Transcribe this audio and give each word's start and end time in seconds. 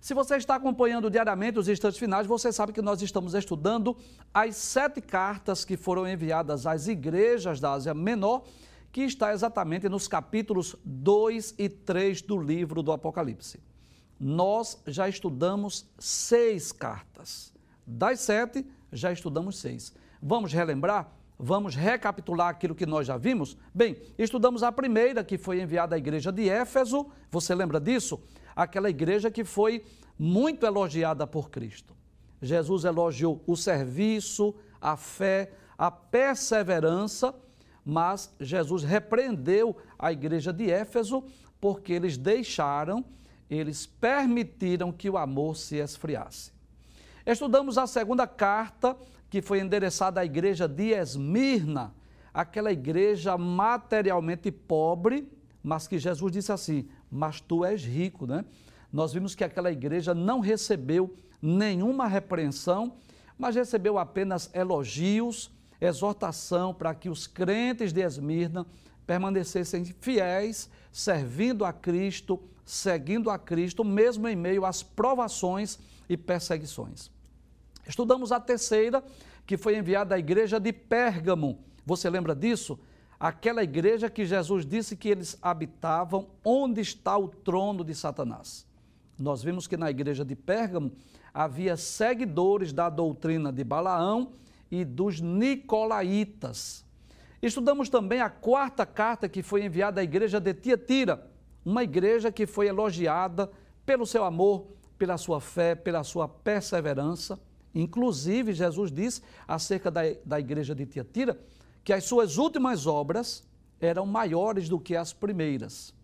Se 0.00 0.14
você 0.14 0.36
está 0.36 0.54
acompanhando 0.54 1.10
diariamente 1.10 1.58
os 1.58 1.68
instantes 1.68 1.98
finais, 1.98 2.26
você 2.26 2.50
sabe 2.50 2.72
que 2.72 2.80
nós 2.80 3.02
estamos 3.02 3.34
estudando 3.34 3.94
as 4.32 4.56
sete 4.56 5.02
cartas 5.02 5.62
que 5.62 5.76
foram 5.76 6.08
enviadas 6.08 6.66
às 6.66 6.88
igrejas 6.88 7.60
da 7.60 7.72
Ásia 7.72 7.92
Menor 7.92 8.44
que 8.92 9.02
está 9.02 9.32
exatamente 9.32 9.88
nos 9.88 10.08
capítulos 10.08 10.76
2 10.84 11.54
e 11.58 11.68
3 11.68 12.22
do 12.22 12.38
livro 12.38 12.82
do 12.82 12.92
Apocalipse. 12.92 13.60
Nós 14.18 14.82
já 14.86 15.08
estudamos 15.08 15.88
seis 15.98 16.72
cartas. 16.72 17.52
Das 17.86 18.20
sete, 18.20 18.66
já 18.92 19.12
estudamos 19.12 19.58
seis. 19.58 19.94
Vamos 20.20 20.52
relembrar? 20.52 21.10
Vamos 21.38 21.74
recapitular 21.74 22.48
aquilo 22.48 22.74
que 22.74 22.84
nós 22.84 23.06
já 23.06 23.16
vimos? 23.16 23.56
Bem, 23.74 23.96
estudamos 24.18 24.62
a 24.62 24.70
primeira, 24.70 25.24
que 25.24 25.38
foi 25.38 25.62
enviada 25.62 25.94
à 25.94 25.98
igreja 25.98 26.30
de 26.30 26.50
Éfeso. 26.50 27.06
Você 27.30 27.54
lembra 27.54 27.80
disso? 27.80 28.20
Aquela 28.54 28.90
igreja 28.90 29.30
que 29.30 29.42
foi 29.42 29.82
muito 30.18 30.66
elogiada 30.66 31.26
por 31.26 31.48
Cristo. 31.48 31.96
Jesus 32.42 32.84
elogiou 32.84 33.42
o 33.46 33.56
serviço, 33.56 34.54
a 34.78 34.96
fé, 34.98 35.52
a 35.78 35.90
perseverança 35.90 37.34
mas 37.84 38.34
Jesus 38.40 38.82
repreendeu 38.82 39.76
a 39.98 40.12
igreja 40.12 40.52
de 40.52 40.70
Éfeso 40.70 41.24
porque 41.60 41.92
eles 41.92 42.16
deixaram, 42.16 43.04
eles 43.48 43.86
permitiram 43.86 44.92
que 44.92 45.10
o 45.10 45.18
amor 45.18 45.56
se 45.56 45.76
esfriasse. 45.76 46.52
Estudamos 47.26 47.76
a 47.76 47.86
segunda 47.86 48.26
carta 48.26 48.96
que 49.28 49.42
foi 49.42 49.60
endereçada 49.60 50.20
à 50.20 50.24
igreja 50.24 50.66
de 50.66 50.90
Esmirna, 50.90 51.94
aquela 52.32 52.72
igreja 52.72 53.36
materialmente 53.36 54.50
pobre, 54.50 55.30
mas 55.62 55.86
que 55.86 55.98
Jesus 55.98 56.32
disse 56.32 56.50
assim: 56.50 56.88
Mas 57.10 57.40
tu 57.40 57.64
és 57.64 57.84
rico, 57.84 58.26
né? 58.26 58.44
Nós 58.92 59.12
vimos 59.12 59.34
que 59.34 59.44
aquela 59.44 59.70
igreja 59.70 60.14
não 60.14 60.40
recebeu 60.40 61.14
nenhuma 61.40 62.06
repreensão, 62.06 62.94
mas 63.38 63.54
recebeu 63.54 63.98
apenas 63.98 64.50
elogios, 64.52 65.50
exortação 65.80 66.74
para 66.74 66.94
que 66.94 67.08
os 67.08 67.26
crentes 67.26 67.92
de 67.92 68.02
Esmirna 68.02 68.66
permanecessem 69.06 69.84
fiéis, 69.84 70.68
servindo 70.92 71.64
a 71.64 71.72
Cristo, 71.72 72.40
seguindo 72.64 73.30
a 73.30 73.38
Cristo, 73.38 73.82
mesmo 73.82 74.28
em 74.28 74.36
meio 74.36 74.64
às 74.64 74.82
provações 74.82 75.78
e 76.08 76.16
perseguições. 76.16 77.10
Estudamos 77.86 78.30
a 78.30 78.38
terceira, 78.38 79.02
que 79.46 79.56
foi 79.56 79.76
enviada 79.76 80.14
à 80.14 80.18
igreja 80.18 80.60
de 80.60 80.72
Pérgamo. 80.72 81.58
Você 81.84 82.08
lembra 82.08 82.36
disso? 82.36 82.78
Aquela 83.18 83.64
igreja 83.64 84.08
que 84.08 84.24
Jesus 84.24 84.64
disse 84.64 84.96
que 84.96 85.08
eles 85.08 85.36
habitavam, 85.42 86.28
onde 86.44 86.80
está 86.80 87.18
o 87.18 87.28
trono 87.28 87.82
de 87.82 87.94
Satanás. 87.94 88.64
Nós 89.18 89.42
vimos 89.42 89.66
que 89.66 89.76
na 89.76 89.90
igreja 89.90 90.24
de 90.24 90.36
Pérgamo 90.36 90.92
havia 91.34 91.76
seguidores 91.76 92.72
da 92.72 92.88
doutrina 92.88 93.52
de 93.52 93.64
Balaão 93.64 94.32
e 94.70 94.84
dos 94.84 95.20
Nicolaítas. 95.20 96.84
Estudamos 97.42 97.88
também 97.88 98.20
a 98.20 98.28
quarta 98.28 98.84
carta 98.84 99.28
que 99.28 99.42
foi 99.42 99.64
enviada 99.64 100.00
à 100.00 100.04
igreja 100.04 100.38
de 100.38 100.52
Tiatira, 100.54 101.26
uma 101.64 101.82
igreja 101.82 102.30
que 102.30 102.46
foi 102.46 102.68
elogiada 102.68 103.50
pelo 103.84 104.06
seu 104.06 104.24
amor, 104.24 104.66
pela 104.98 105.16
sua 105.16 105.40
fé, 105.40 105.74
pela 105.74 106.04
sua 106.04 106.28
perseverança. 106.28 107.40
Inclusive, 107.74 108.52
Jesus 108.52 108.92
disse 108.92 109.22
acerca 109.48 109.90
da, 109.90 110.02
da 110.24 110.38
igreja 110.38 110.74
de 110.74 110.84
Tiatira 110.84 111.40
que 111.82 111.92
as 111.92 112.04
suas 112.04 112.36
últimas 112.36 112.86
obras 112.86 113.42
eram 113.80 114.04
maiores 114.04 114.68
do 114.68 114.78
que 114.78 114.94
as 114.94 115.12
primeiras. 115.12 115.94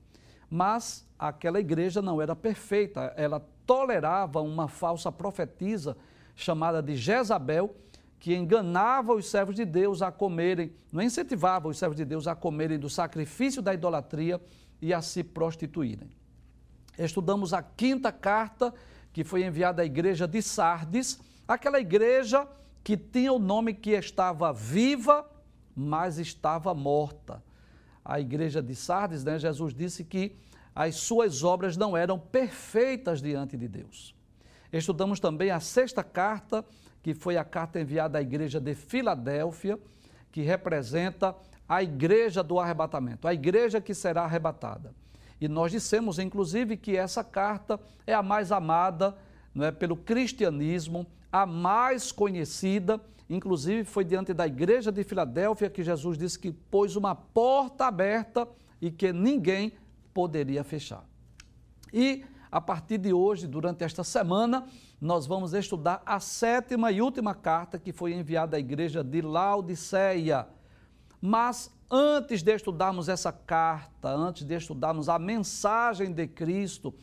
Mas 0.49 1.07
aquela 1.19 1.61
igreja 1.61 2.01
não 2.01 2.21
era 2.23 2.35
perfeita, 2.35 3.13
ela 3.17 3.47
tolerava 3.67 4.41
uma 4.41 4.69
falsa 4.69 5.11
profetisa 5.13 5.97
chamada 6.35 6.83
de 6.83 6.97
Jezabel, 6.97 7.75
que 8.19 8.35
enganava 8.35 9.15
os 9.15 9.31
servos 9.31 9.55
de 9.55 9.65
Deus 9.65 10.03
a 10.03 10.11
comerem, 10.11 10.73
não 10.91 11.03
incentivava 11.03 11.69
os 11.69 11.79
servos 11.79 11.97
de 11.97 12.05
Deus 12.05 12.27
a 12.27 12.35
comerem 12.35 12.79
do 12.79 12.89
sacrifício 12.89 13.61
da 13.63 13.75
idolatria 13.75 14.41
e 14.81 14.93
a 14.93 15.03
se 15.03 15.23
prostituírem. 15.23 16.11
Estudamos 16.99 17.53
a 17.53 17.63
quinta 17.63 18.11
carta 18.11 18.73
que 19.13 19.25
foi 19.25 19.45
enviada 19.45 19.83
à 19.83 19.85
igreja 19.85 20.27
de 20.27 20.41
Sardes, 20.43 21.21
aquela 21.47 21.81
igreja 21.81 22.49
que 22.83 22.97
tinha 22.97 23.33
o 23.33 23.39
nome 23.39 23.75
que 23.75 23.91
estava 23.91 24.53
viva, 24.53 25.29
mas 25.75 26.19
estava 26.19 26.73
morta. 26.75 27.43
A 28.05 28.21
igreja 28.21 28.63
de 28.63 28.75
Sardes, 28.75 29.25
né, 29.25 29.39
Jesus 29.39 29.75
disse 29.75 30.05
que 30.05 30.37
as 30.75 30.97
suas 30.97 31.43
obras 31.43 31.77
não 31.77 31.97
eram 31.97 32.19
perfeitas 32.19 33.21
diante 33.21 33.57
de 33.57 33.67
Deus. 33.67 34.15
Estudamos 34.73 35.19
também 35.19 35.51
a 35.51 35.61
sexta 35.61 36.05
carta 36.05 36.65
que 37.07 37.15
foi 37.15 37.37
a 37.37 37.45
carta 37.45 37.81
enviada 37.81 38.19
à 38.19 38.21
igreja 38.21 38.59
de 38.59 38.75
Filadélfia, 38.75 39.79
que 40.33 40.43
representa 40.43 41.37
a 41.69 41.81
igreja 41.81 42.43
do 42.43 42.59
arrebatamento, 42.59 43.29
a 43.29 43.33
igreja 43.33 43.81
que 43.81 43.95
será 43.95 44.25
arrebatada. 44.25 44.93
E 45.41 45.47
nós 45.47 45.71
dissemos, 45.71 46.19
inclusive, 46.19 46.77
que 46.77 46.97
essa 46.97 47.23
carta 47.23 47.79
é 48.05 48.13
a 48.13 48.25
mais 48.25 48.51
amada 48.51 49.17
não 49.55 49.65
é, 49.65 49.71
pelo 49.71 49.97
cristianismo, 49.97 51.07
a 51.31 51.47
mais 51.47 52.11
conhecida, 52.11 53.01
inclusive 53.31 53.85
foi 53.85 54.05
diante 54.05 54.35
da 54.35 54.45
igreja 54.45 54.91
de 54.91 55.05
Filadélfia 55.05 55.71
que 55.71 55.85
Jesus 55.85 56.19
disse 56.19 56.37
que 56.37 56.51
pôs 56.51 56.97
uma 56.97 57.15
porta 57.15 57.87
aberta 57.87 58.49
e 58.83 58.91
que 58.91 59.13
ninguém 59.13 59.75
poderia 60.13 60.65
fechar. 60.65 61.05
E 61.93 62.25
a 62.51 62.61
partir 62.61 62.99
de 62.99 63.13
hoje, 63.13 63.47
durante 63.47 63.85
esta 63.85 64.05
semana, 64.05 64.67
nós 65.01 65.27
vamos 65.27 65.53
estudar 65.53 66.03
a 66.07 66.21
sétima 66.21 66.91
e 66.93 67.03
última 67.03 67.35
carta 67.35 67.79
que 67.79 67.93
foi 67.93 68.15
enviada 68.15 68.57
à 68.57 68.61
igreja 68.61 69.03
de 69.03 69.21
Laodiceia. 69.21 70.47
Mas 71.21 71.71
antes 71.91 72.43
de 72.43 72.55
estudarmos 72.55 73.09
essa 73.09 73.33
carta, 73.33 74.09
antes 74.09 74.45
de 74.45 74.55
estudarmos 74.55 75.09
a 75.09 75.19
mensagem 75.19 76.13
de 76.13 76.27
Cristo 76.27 76.95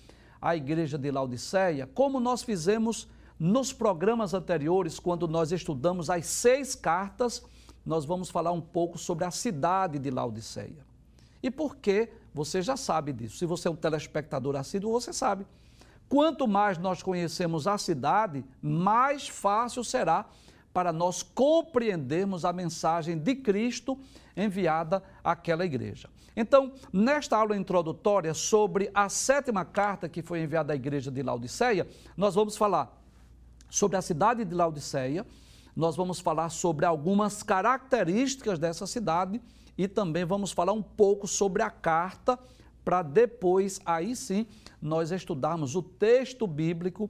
à 0.42 0.56
igreja 0.56 0.98
de 0.98 1.12
Laodiceia, 1.12 1.88
como 1.94 2.19
nós 2.19 2.44
fizemos 2.44 3.07
nos 3.40 3.74
programas 3.74 4.34
anteriores, 4.34 5.00
quando 5.00 5.28
nós 5.28 5.51
estudamos 5.51 6.10
as 6.10 6.25
seis 6.25 6.75
cartas, 6.75 7.44
nós 7.86 8.06
vamos 8.06 8.30
falar 8.30 8.51
um 8.51 8.62
pouco 8.62 8.98
sobre 8.98 9.25
a 9.25 9.31
cidade 9.31 10.00
de 10.00 10.10
Laodiceia. 10.10 10.93
E 11.44 11.51
por 11.51 11.75
que? 11.75 12.10
Você 12.34 12.62
já 12.62 12.78
sabe 12.78 13.12
disso. 13.12 13.38
Se 13.38 13.45
você 13.45 13.68
é 13.68 13.72
um 13.72 13.75
telespectador 13.75 14.56
assíduo, 14.56 14.94
você 14.94 15.12
sabe. 15.12 15.45
Quanto 16.07 16.48
mais 16.48 16.78
nós 16.78 17.04
conhecemos 17.04 17.68
a 17.68 17.78
cidade, 17.78 18.45
mais 18.62 19.28
fácil 19.28 19.84
será 19.84 20.25
para 20.74 20.92
nós 20.92 21.22
compreendermos 21.22 22.45
a 22.45 22.54
mensagem 22.54 23.18
de 23.18 23.36
Cristo 23.36 24.00
enviada 24.36 25.04
àquela 25.24 25.66
igreja. 25.66 26.10
Então, 26.36 26.74
nesta 26.92 27.38
aula 27.38 27.56
introdutória 27.56 28.34
sobre 28.34 28.90
a 28.94 29.07
sétima 29.07 29.63
carta 29.63 30.10
que 30.10 30.24
foi 30.24 30.42
enviada 30.42 30.74
à 30.74 30.75
igreja 30.75 31.12
de 31.12 31.22
Laodiceia, 31.22 31.88
nós 32.18 32.34
vamos 32.34 32.57
falar 32.57 33.00
sobre 33.69 33.98
a 33.98 34.01
cidade 34.01 34.44
de 34.44 34.56
Laodiceia, 34.56 35.25
nós 35.75 35.95
vamos 35.95 36.19
falar 36.19 36.50
sobre 36.50 36.86
algumas 36.86 37.44
características 37.44 38.57
dessa 38.57 38.88
cidade 38.88 39.40
e 39.77 39.87
também 39.87 40.25
vamos 40.25 40.51
falar 40.51 40.73
um 40.73 40.81
pouco 40.81 41.27
sobre 41.27 41.61
a 41.61 41.69
carta, 41.69 42.37
para 42.83 43.01
depois, 43.01 43.79
aí 43.85 44.15
sim, 44.15 44.45
nós 44.81 45.11
estudarmos 45.11 45.75
o 45.75 45.81
texto 45.81 46.45
bíblico 46.45 47.09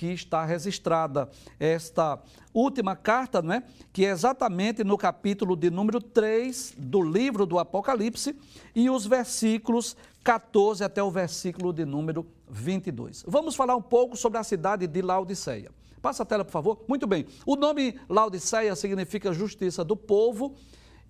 que 0.00 0.06
está 0.06 0.46
registrada 0.46 1.28
esta 1.58 2.18
última 2.54 2.96
carta, 2.96 3.42
não 3.42 3.52
é? 3.52 3.62
que 3.92 4.06
é 4.06 4.08
exatamente 4.08 4.82
no 4.82 4.96
capítulo 4.96 5.54
de 5.54 5.68
número 5.68 6.00
3 6.00 6.74
do 6.78 7.02
livro 7.02 7.44
do 7.44 7.58
Apocalipse 7.58 8.34
e 8.74 8.88
os 8.88 9.04
versículos 9.04 9.94
14 10.24 10.82
até 10.82 11.02
o 11.02 11.10
versículo 11.10 11.70
de 11.70 11.84
número 11.84 12.26
22. 12.48 13.24
Vamos 13.26 13.54
falar 13.54 13.76
um 13.76 13.82
pouco 13.82 14.16
sobre 14.16 14.38
a 14.38 14.42
cidade 14.42 14.86
de 14.86 15.02
Laodiceia. 15.02 15.70
Passa 16.00 16.22
a 16.22 16.26
tela, 16.26 16.46
por 16.46 16.52
favor. 16.52 16.82
Muito 16.88 17.06
bem. 17.06 17.26
O 17.44 17.54
nome 17.54 18.00
Laodiceia 18.08 18.74
significa 18.74 19.34
justiça 19.34 19.84
do 19.84 19.94
povo 19.94 20.56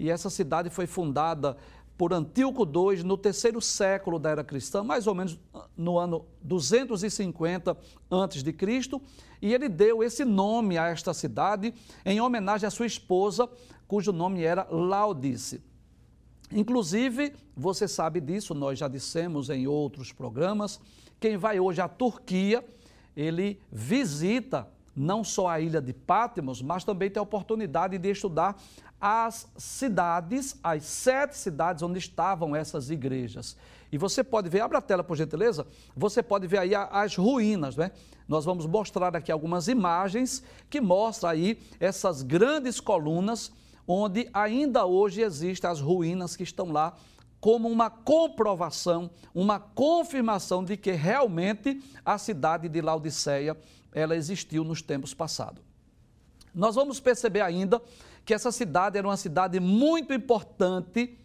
e 0.00 0.10
essa 0.10 0.30
cidade 0.30 0.70
foi 0.70 0.86
fundada 0.86 1.58
por 1.98 2.14
Antíoco 2.14 2.64
II 2.64 3.04
no 3.04 3.18
terceiro 3.18 3.60
século 3.60 4.18
da 4.18 4.30
era 4.30 4.42
cristã, 4.42 4.82
mais 4.82 5.06
ou 5.06 5.14
menos 5.14 5.38
no 5.76 5.98
ano 5.98 6.24
250 6.40 7.76
a.C., 8.10 9.00
e 9.42 9.52
ele 9.52 9.68
deu 9.68 10.02
esse 10.02 10.24
nome 10.24 10.78
a 10.78 10.86
esta 10.86 11.12
cidade 11.12 11.74
em 12.02 12.18
homenagem 12.18 12.66
à 12.66 12.70
sua 12.70 12.86
esposa, 12.86 13.46
cujo 13.86 14.10
nome 14.10 14.42
era 14.42 14.66
Laudice. 14.70 15.62
Inclusive, 16.50 17.34
você 17.54 17.86
sabe 17.86 18.22
disso, 18.22 18.54
nós 18.54 18.78
já 18.78 18.88
dissemos 18.88 19.50
em 19.50 19.66
outros 19.66 20.12
programas, 20.12 20.80
quem 21.20 21.36
vai 21.36 21.60
hoje 21.60 21.82
à 21.82 21.88
Turquia, 21.88 22.64
ele 23.14 23.60
visita 23.70 24.66
não 24.96 25.22
só 25.22 25.48
a 25.48 25.60
ilha 25.60 25.80
de 25.80 25.92
Patmos, 25.92 26.62
mas 26.62 26.84
também 26.84 27.10
tem 27.10 27.20
a 27.20 27.22
oportunidade 27.22 27.98
de 27.98 28.10
estudar 28.10 28.56
as 29.00 29.48
cidades, 29.56 30.56
as 30.62 30.84
sete 30.84 31.36
cidades 31.36 31.82
onde 31.82 31.98
estavam 31.98 32.54
essas 32.54 32.90
igrejas. 32.90 33.56
E 33.90 33.98
você 33.98 34.22
pode 34.22 34.48
ver, 34.48 34.60
abre 34.60 34.76
a 34.76 34.80
tela 34.80 35.02
por 35.02 35.16
gentileza, 35.16 35.66
você 35.96 36.22
pode 36.22 36.46
ver 36.46 36.58
aí 36.58 36.74
as 36.74 37.16
ruínas, 37.16 37.76
né? 37.76 37.90
Nós 38.28 38.44
vamos 38.44 38.66
mostrar 38.66 39.16
aqui 39.16 39.32
algumas 39.32 39.66
imagens 39.66 40.44
que 40.68 40.80
mostram 40.80 41.30
aí 41.30 41.58
essas 41.80 42.22
grandes 42.22 42.78
colunas 42.78 43.50
onde 43.86 44.28
ainda 44.32 44.86
hoje 44.86 45.22
existem 45.22 45.68
as 45.68 45.80
ruínas 45.80 46.36
que 46.36 46.44
estão 46.44 46.70
lá 46.70 46.94
como 47.40 47.68
uma 47.68 47.88
comprovação, 47.88 49.10
uma 49.34 49.58
confirmação 49.58 50.62
de 50.62 50.76
que 50.76 50.92
realmente 50.92 51.82
a 52.04 52.18
cidade 52.18 52.68
de 52.68 52.80
Laodiceia 52.80 53.56
ela 53.92 54.14
existiu 54.14 54.62
nos 54.62 54.82
tempos 54.82 55.14
passados. 55.14 55.62
Nós 56.54 56.74
vamos 56.74 57.00
perceber 57.00 57.40
ainda 57.40 57.80
que 58.24 58.34
essa 58.34 58.52
cidade 58.52 58.98
era 58.98 59.06
uma 59.06 59.16
cidade 59.16 59.58
muito 59.60 60.12
importante, 60.12 61.18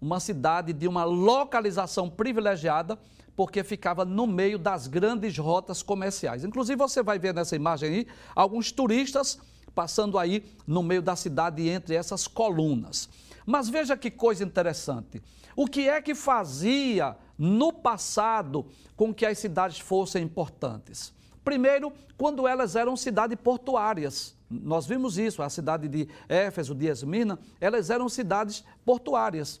uma 0.00 0.20
cidade 0.20 0.72
de 0.72 0.86
uma 0.86 1.04
localização 1.04 2.08
privilegiada, 2.08 2.98
porque 3.36 3.62
ficava 3.62 4.04
no 4.04 4.26
meio 4.26 4.58
das 4.58 4.86
grandes 4.86 5.38
rotas 5.38 5.82
comerciais. 5.82 6.44
Inclusive, 6.44 6.76
você 6.76 7.02
vai 7.02 7.18
ver 7.18 7.32
nessa 7.32 7.54
imagem 7.54 7.88
aí 7.88 8.06
alguns 8.34 8.72
turistas 8.72 9.38
passando 9.74 10.18
aí 10.18 10.44
no 10.66 10.82
meio 10.82 11.00
da 11.00 11.14
cidade 11.14 11.68
entre 11.68 11.94
essas 11.94 12.26
colunas. 12.26 13.08
Mas 13.46 13.68
veja 13.68 13.96
que 13.96 14.10
coisa 14.10 14.42
interessante. 14.42 15.22
O 15.54 15.66
que 15.66 15.88
é 15.88 16.02
que 16.02 16.14
fazia 16.14 17.16
no 17.38 17.72
passado 17.72 18.66
com 18.96 19.14
que 19.14 19.24
as 19.24 19.38
cidades 19.38 19.78
fossem 19.78 20.24
importantes? 20.24 21.12
Primeiro, 21.44 21.92
quando 22.16 22.46
elas 22.46 22.76
eram 22.76 22.96
cidades 22.96 23.38
portuárias. 23.42 24.36
Nós 24.50 24.86
vimos 24.86 25.18
isso, 25.18 25.42
a 25.42 25.50
cidade 25.50 25.88
de 25.88 26.08
Éfeso, 26.28 26.74
de 26.74 26.86
Esmina, 26.86 27.38
elas 27.60 27.90
eram 27.90 28.08
cidades 28.08 28.64
portuárias. 28.84 29.60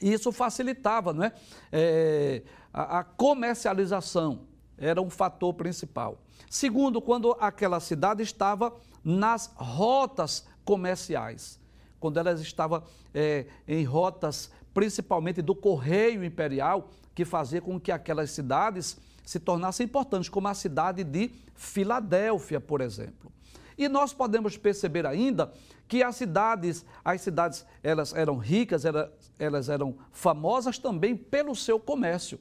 E 0.00 0.12
isso 0.12 0.32
facilitava 0.32 1.12
não 1.12 1.24
é? 1.24 1.32
é 1.72 2.42
a, 2.72 3.00
a 3.00 3.04
comercialização, 3.04 4.46
era 4.76 5.02
um 5.02 5.10
fator 5.10 5.52
principal. 5.54 6.22
Segundo, 6.48 7.00
quando 7.02 7.36
aquela 7.40 7.80
cidade 7.80 8.22
estava 8.22 8.74
nas 9.04 9.52
rotas 9.56 10.46
comerciais, 10.64 11.58
quando 11.98 12.18
elas 12.18 12.40
estavam 12.40 12.82
é, 13.12 13.46
em 13.66 13.84
rotas 13.84 14.50
principalmente 14.72 15.42
do 15.42 15.54
correio 15.54 16.24
imperial, 16.24 16.90
que 17.14 17.24
fazia 17.24 17.60
com 17.60 17.80
que 17.80 17.90
aquelas 17.90 18.30
cidades 18.30 18.96
se 19.24 19.40
tornassem 19.40 19.84
importantes, 19.84 20.28
como 20.28 20.46
a 20.46 20.54
cidade 20.54 21.02
de 21.02 21.30
Filadélfia, 21.54 22.60
por 22.60 22.80
exemplo. 22.80 23.32
E 23.78 23.88
nós 23.88 24.12
podemos 24.12 24.56
perceber 24.56 25.06
ainda 25.06 25.52
que 25.86 26.02
as 26.02 26.16
cidades, 26.16 26.84
as 27.04 27.20
cidades, 27.20 27.64
elas 27.82 28.12
eram 28.12 28.36
ricas, 28.36 28.84
elas, 28.84 29.08
elas 29.38 29.68
eram 29.68 29.96
famosas 30.10 30.78
também 30.78 31.16
pelo 31.16 31.54
seu 31.54 31.78
comércio. 31.78 32.40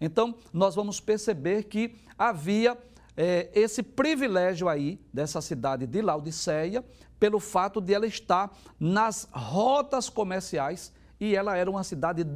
Então, 0.00 0.34
nós 0.52 0.74
vamos 0.74 1.00
perceber 1.00 1.64
que 1.64 1.96
havia 2.18 2.76
é, 3.16 3.48
esse 3.54 3.82
privilégio 3.82 4.68
aí 4.68 5.00
dessa 5.12 5.40
cidade 5.40 5.86
de 5.86 6.02
Laodiceia, 6.02 6.84
pelo 7.18 7.40
fato 7.40 7.80
de 7.80 7.94
ela 7.94 8.06
estar 8.06 8.54
nas 8.78 9.26
rotas 9.32 10.10
comerciais 10.10 10.92
e 11.18 11.34
ela 11.34 11.56
era 11.56 11.70
uma 11.70 11.82
cidade 11.82 12.26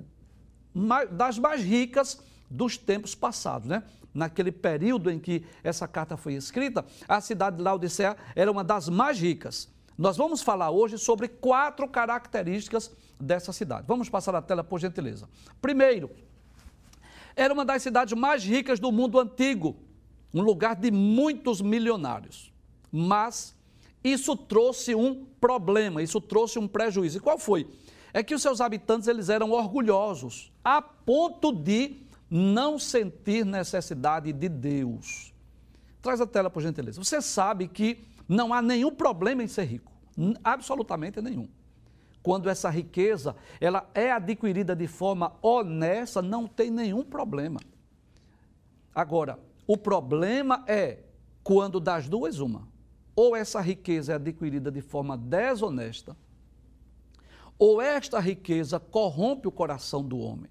das 1.10 1.38
mais 1.38 1.62
ricas 1.62 2.22
dos 2.50 2.76
tempos 2.76 3.14
passados, 3.14 3.68
né? 3.68 3.82
Naquele 4.14 4.50
período 4.50 5.10
em 5.10 5.18
que 5.18 5.44
essa 5.62 5.86
carta 5.86 6.16
foi 6.16 6.34
escrita, 6.34 6.84
a 7.06 7.20
cidade 7.20 7.56
de 7.56 7.62
Laodicea 7.62 8.16
era 8.34 8.50
uma 8.50 8.64
das 8.64 8.88
mais 8.88 9.18
ricas. 9.18 9.68
Nós 9.96 10.16
vamos 10.16 10.42
falar 10.42 10.70
hoje 10.70 10.96
sobre 10.96 11.28
quatro 11.28 11.88
características 11.88 12.90
dessa 13.20 13.52
cidade. 13.52 13.84
Vamos 13.86 14.08
passar 14.08 14.34
a 14.34 14.40
tela, 14.40 14.62
por 14.62 14.78
gentileza. 14.78 15.28
Primeiro, 15.60 16.10
era 17.34 17.52
uma 17.52 17.64
das 17.64 17.82
cidades 17.82 18.16
mais 18.18 18.44
ricas 18.44 18.78
do 18.78 18.90
mundo 18.90 19.18
antigo, 19.18 19.76
um 20.32 20.40
lugar 20.40 20.76
de 20.76 20.90
muitos 20.90 21.60
milionários. 21.60 22.52
Mas 22.90 23.54
isso 24.02 24.36
trouxe 24.36 24.94
um 24.94 25.24
problema, 25.40 26.02
isso 26.02 26.20
trouxe 26.20 26.58
um 26.58 26.68
prejuízo. 26.68 27.18
E 27.18 27.20
qual 27.20 27.38
foi? 27.38 27.68
É 28.12 28.22
que 28.22 28.34
os 28.34 28.40
seus 28.40 28.60
habitantes 28.60 29.08
eles 29.08 29.28
eram 29.28 29.50
orgulhosos, 29.50 30.52
a 30.64 30.80
ponto 30.80 31.52
de 31.52 32.07
não 32.30 32.78
sentir 32.78 33.44
necessidade 33.44 34.32
de 34.32 34.48
Deus. 34.48 35.32
Traz 36.02 36.20
a 36.20 36.26
tela, 36.26 36.50
por 36.50 36.62
gentileza. 36.62 37.02
Você 37.02 37.20
sabe 37.20 37.68
que 37.68 38.04
não 38.28 38.52
há 38.52 38.60
nenhum 38.60 38.94
problema 38.94 39.42
em 39.42 39.48
ser 39.48 39.64
rico, 39.64 39.92
absolutamente 40.44 41.20
nenhum. 41.20 41.48
Quando 42.22 42.50
essa 42.50 42.68
riqueza 42.68 43.34
ela 43.60 43.88
é 43.94 44.12
adquirida 44.12 44.76
de 44.76 44.86
forma 44.86 45.36
honesta, 45.40 46.20
não 46.20 46.46
tem 46.46 46.70
nenhum 46.70 47.02
problema. 47.02 47.60
Agora, 48.94 49.38
o 49.66 49.76
problema 49.76 50.64
é 50.66 51.04
quando 51.42 51.80
das 51.80 52.08
duas 52.08 52.40
uma, 52.40 52.68
ou 53.16 53.34
essa 53.34 53.60
riqueza 53.60 54.12
é 54.12 54.14
adquirida 54.16 54.70
de 54.70 54.80
forma 54.80 55.16
desonesta, 55.16 56.16
ou 57.58 57.80
esta 57.80 58.20
riqueza 58.20 58.78
corrompe 58.78 59.48
o 59.48 59.52
coração 59.52 60.02
do 60.02 60.18
homem. 60.18 60.50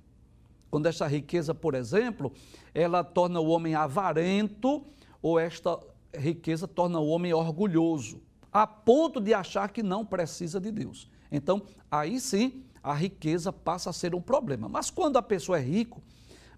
Quando 0.77 0.85
esta 0.85 1.07
riqueza, 1.07 1.55
por 1.55 1.73
exemplo, 1.73 2.31
ela 2.71 3.03
torna 3.03 3.39
o 3.39 3.47
homem 3.47 3.73
avarento, 3.73 4.85
ou 5.23 5.39
esta 5.39 5.79
riqueza 6.15 6.67
torna 6.67 6.99
o 6.99 7.07
homem 7.07 7.33
orgulhoso, 7.33 8.21
a 8.53 8.67
ponto 8.67 9.19
de 9.19 9.33
achar 9.33 9.71
que 9.71 9.81
não 9.81 10.05
precisa 10.05 10.59
de 10.59 10.71
Deus. 10.71 11.09
Então, 11.31 11.63
aí 11.89 12.19
sim, 12.19 12.63
a 12.83 12.93
riqueza 12.93 13.51
passa 13.51 13.89
a 13.89 13.93
ser 13.93 14.13
um 14.13 14.21
problema. 14.21 14.69
Mas 14.69 14.91
quando 14.91 15.17
a 15.17 15.21
pessoa 15.23 15.57
é 15.57 15.61
rico, 15.63 15.99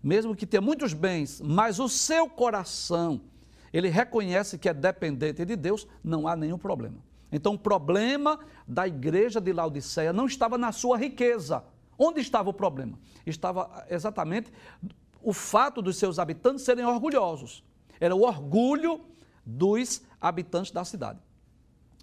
mesmo 0.04 0.36
que 0.36 0.46
tenha 0.46 0.60
muitos 0.60 0.94
bens, 0.94 1.40
mas 1.42 1.80
o 1.80 1.88
seu 1.88 2.28
coração, 2.28 3.22
ele 3.72 3.88
reconhece 3.88 4.58
que 4.58 4.68
é 4.68 4.74
dependente 4.74 5.46
de 5.46 5.56
Deus, 5.56 5.88
não 6.04 6.28
há 6.28 6.36
nenhum 6.36 6.58
problema. 6.58 6.98
Então, 7.32 7.54
o 7.54 7.58
problema 7.58 8.38
da 8.68 8.86
igreja 8.86 9.40
de 9.40 9.54
Laodiceia 9.54 10.12
não 10.12 10.26
estava 10.26 10.58
na 10.58 10.74
sua 10.74 10.98
riqueza, 10.98 11.64
Onde 12.00 12.22
estava 12.22 12.50
o 12.50 12.54
problema? 12.54 12.98
Estava 13.26 13.86
exatamente 13.90 14.52
o 15.22 15.34
fato 15.34 15.82
dos 15.82 15.98
seus 15.98 16.18
habitantes 16.18 16.64
serem 16.64 16.86
orgulhosos. 16.86 17.62
Era 18.00 18.16
o 18.16 18.22
orgulho 18.22 19.02
dos 19.46 20.02
habitantes 20.22 20.72
da 20.72 20.86
cidade. 20.86 21.20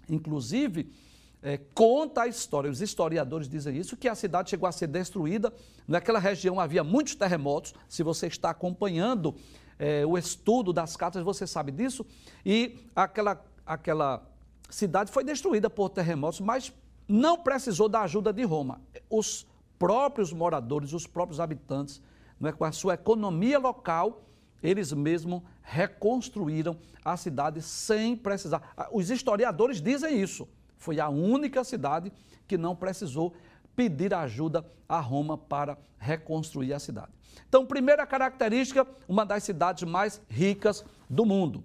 Inclusive, 0.07 0.93
é, 1.41 1.57
conta 1.73 2.21
a 2.21 2.27
história, 2.27 2.69
os 2.69 2.81
historiadores 2.81 3.49
dizem 3.49 3.75
isso, 3.75 3.97
que 3.97 4.07
a 4.07 4.13
cidade 4.13 4.51
chegou 4.51 4.67
a 4.69 4.71
ser 4.71 4.87
destruída. 4.87 5.51
Naquela 5.87 6.19
região 6.19 6.59
havia 6.59 6.83
muitos 6.83 7.15
terremotos. 7.15 7.73
Se 7.89 8.03
você 8.03 8.27
está 8.27 8.51
acompanhando 8.51 9.35
é, 9.79 10.05
o 10.05 10.17
estudo 10.17 10.71
das 10.71 10.95
cartas, 10.95 11.23
você 11.23 11.47
sabe 11.47 11.71
disso. 11.71 12.05
E 12.45 12.77
aquela, 12.95 13.43
aquela 13.65 14.29
cidade 14.69 15.11
foi 15.11 15.23
destruída 15.23 15.69
por 15.69 15.89
terremotos, 15.89 16.39
mas 16.39 16.71
não 17.07 17.37
precisou 17.37 17.89
da 17.89 18.01
ajuda 18.01 18.31
de 18.31 18.43
Roma. 18.43 18.81
Os 19.09 19.47
próprios 19.77 20.33
moradores, 20.33 20.93
os 20.93 21.07
próprios 21.07 21.39
habitantes, 21.39 22.01
não 22.39 22.49
é, 22.49 22.51
com 22.51 22.65
a 22.65 22.71
sua 22.71 22.93
economia 22.93 23.59
local, 23.59 24.23
eles 24.61 24.91
mesmos 24.91 25.41
reconstruíram 25.61 26.77
a 27.03 27.15
cidade 27.15 27.61
sem 27.61 28.15
precisar. 28.15 28.73
Os 28.91 29.09
historiadores 29.09 29.81
dizem 29.81 30.19
isso. 30.19 30.47
Foi 30.77 30.99
a 30.99 31.09
única 31.09 31.63
cidade 31.63 32.11
que 32.47 32.57
não 32.57 32.75
precisou 32.75 33.33
pedir 33.75 34.13
ajuda 34.13 34.65
a 34.87 34.99
Roma 34.99 35.37
para 35.37 35.77
reconstruir 35.99 36.73
a 36.73 36.79
cidade. 36.79 37.11
Então, 37.47 37.65
primeira 37.65 38.05
característica, 38.05 38.85
uma 39.07 39.25
das 39.25 39.43
cidades 39.43 39.83
mais 39.83 40.21
ricas 40.27 40.83
do 41.09 41.25
mundo. 41.25 41.63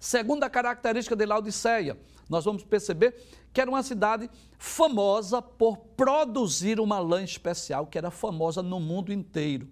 Segunda 0.00 0.50
característica 0.50 1.14
de 1.14 1.24
Laodiceia, 1.24 1.96
nós 2.28 2.44
vamos 2.44 2.64
perceber 2.64 3.14
que 3.52 3.60
era 3.60 3.70
uma 3.70 3.82
cidade 3.82 4.30
famosa 4.58 5.42
por 5.42 5.76
produzir 5.78 6.80
uma 6.80 6.98
lã 6.98 7.22
especial, 7.22 7.86
que 7.86 7.98
era 7.98 8.10
famosa 8.10 8.62
no 8.62 8.80
mundo 8.80 9.12
inteiro. 9.12 9.68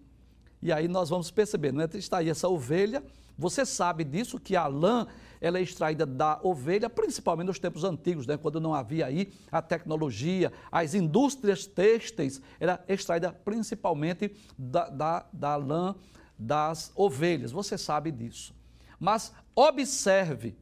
E 0.63 0.71
aí 0.73 0.89
nós 0.89 1.09
vamos 1.09 1.31
perceber, 1.31 1.73
não 1.73 1.83
é? 1.83 1.89
está 1.95 2.19
aí 2.19 2.29
essa 2.29 2.49
ovelha, 2.49 3.03
você 3.39 3.65
sabe 3.65 4.05
disso, 4.05 4.39
que 4.39 4.55
a 4.55 4.67
lã 4.67 5.07
ela 5.41 5.59
é 5.59 5.63
extraída 5.63 6.05
da 6.05 6.39
ovelha, 6.43 6.91
principalmente 6.91 7.47
nos 7.47 7.59
tempos 7.59 7.83
antigos, 7.83 8.27
né? 8.27 8.37
quando 8.37 8.61
não 8.61 8.75
havia 8.75 9.07
aí 9.07 9.33
a 9.51 9.63
tecnologia, 9.63 10.53
as 10.71 10.93
indústrias 10.93 11.65
têxteis, 11.65 12.43
era 12.61 12.85
extraída 12.87 13.33
principalmente 13.33 14.37
da, 14.59 14.91
da, 14.91 15.27
da 15.33 15.57
lã 15.57 15.95
das 16.39 16.93
ovelhas, 16.95 17.53
você 17.53 17.79
sabe 17.79 18.11
disso. 18.13 18.55
Mas 18.99 19.33
observe 19.55 20.55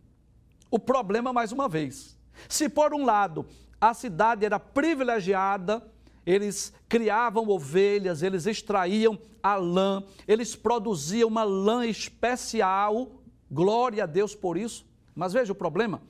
o 0.70 0.78
problema 0.78 1.32
mais 1.32 1.52
uma 1.52 1.68
vez. 1.68 2.18
Se 2.48 2.68
por 2.68 2.94
um 2.94 3.04
lado 3.04 3.46
a 3.80 3.94
cidade 3.94 4.44
era 4.44 4.58
privilegiada, 4.58 5.82
eles 6.26 6.72
criavam 6.88 7.48
ovelhas, 7.48 8.22
eles 8.22 8.46
extraíam 8.46 9.18
a 9.42 9.54
lã, 9.56 10.02
eles 10.26 10.54
produziam 10.54 11.28
uma 11.28 11.44
lã 11.44 11.87
especial, 11.87 13.12
glória 13.50 14.04
a 14.04 14.06
Deus 14.06 14.34
por 14.34 14.56
isso. 14.56 14.87
Mas 15.14 15.32
veja 15.32 15.52
o 15.52 15.56
problema, 15.56 16.02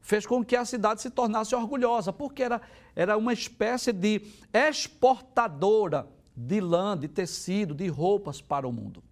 fez 0.00 0.26
com 0.26 0.44
que 0.44 0.54
a 0.54 0.64
cidade 0.64 1.00
se 1.00 1.10
tornasse 1.10 1.54
orgulhosa, 1.54 2.12
porque 2.12 2.42
era, 2.42 2.60
era 2.94 3.16
uma 3.16 3.32
espécie 3.32 3.92
de 3.92 4.22
exportadora 4.52 6.06
de 6.36 6.60
lã, 6.60 6.96
de 6.96 7.08
tecido, 7.08 7.74
de 7.74 7.88
roupas 7.88 8.40
para 8.40 8.68
o 8.68 8.72
mundo. 8.72 9.02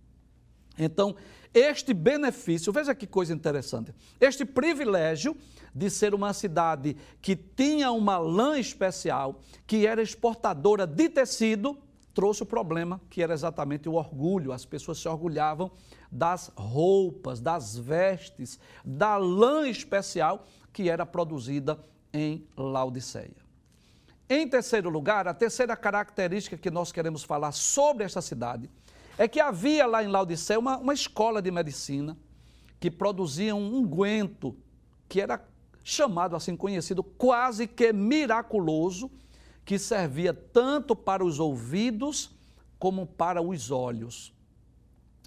Então, 0.78 1.16
este 1.54 1.92
benefício, 1.92 2.72
veja 2.72 2.94
que 2.94 3.06
coisa 3.06 3.32
interessante, 3.32 3.94
este 4.20 4.44
privilégio 4.44 5.36
de 5.74 5.90
ser 5.90 6.14
uma 6.14 6.32
cidade 6.32 6.96
que 7.20 7.34
tinha 7.34 7.90
uma 7.90 8.18
lã 8.18 8.58
especial, 8.58 9.40
que 9.66 9.86
era 9.86 10.02
exportadora 10.02 10.86
de 10.86 11.08
tecido, 11.08 11.78
trouxe 12.14 12.42
o 12.42 12.46
problema 12.46 13.00
que 13.08 13.22
era 13.22 13.32
exatamente 13.32 13.88
o 13.88 13.94
orgulho. 13.94 14.52
As 14.52 14.64
pessoas 14.64 14.98
se 14.98 15.08
orgulhavam 15.08 15.70
das 16.10 16.52
roupas, 16.54 17.40
das 17.40 17.76
vestes, 17.76 18.58
da 18.84 19.16
lã 19.16 19.68
especial 19.68 20.44
que 20.72 20.88
era 20.88 21.06
produzida 21.06 21.78
em 22.12 22.46
Laodiceia. 22.56 23.42
Em 24.28 24.48
terceiro 24.48 24.88
lugar, 24.88 25.28
a 25.28 25.34
terceira 25.34 25.76
característica 25.76 26.56
que 26.56 26.70
nós 26.70 26.92
queremos 26.92 27.22
falar 27.22 27.52
sobre 27.52 28.04
esta 28.04 28.22
cidade 28.22 28.70
é 29.18 29.28
que 29.28 29.40
havia 29.40 29.86
lá 29.86 30.02
em 30.02 30.08
Laodiceia 30.08 30.58
uma, 30.58 30.78
uma 30.78 30.94
escola 30.94 31.40
de 31.42 31.50
medicina 31.50 32.16
que 32.80 32.90
produzia 32.90 33.54
um 33.54 33.76
unguento 33.76 34.56
que 35.08 35.20
era 35.20 35.44
chamado 35.84 36.34
assim 36.36 36.56
conhecido, 36.56 37.02
quase 37.02 37.66
que 37.66 37.92
miraculoso, 37.92 39.10
que 39.64 39.78
servia 39.78 40.32
tanto 40.32 40.96
para 40.96 41.24
os 41.24 41.38
ouvidos 41.38 42.30
como 42.78 43.06
para 43.06 43.40
os 43.40 43.70
olhos. 43.70 44.32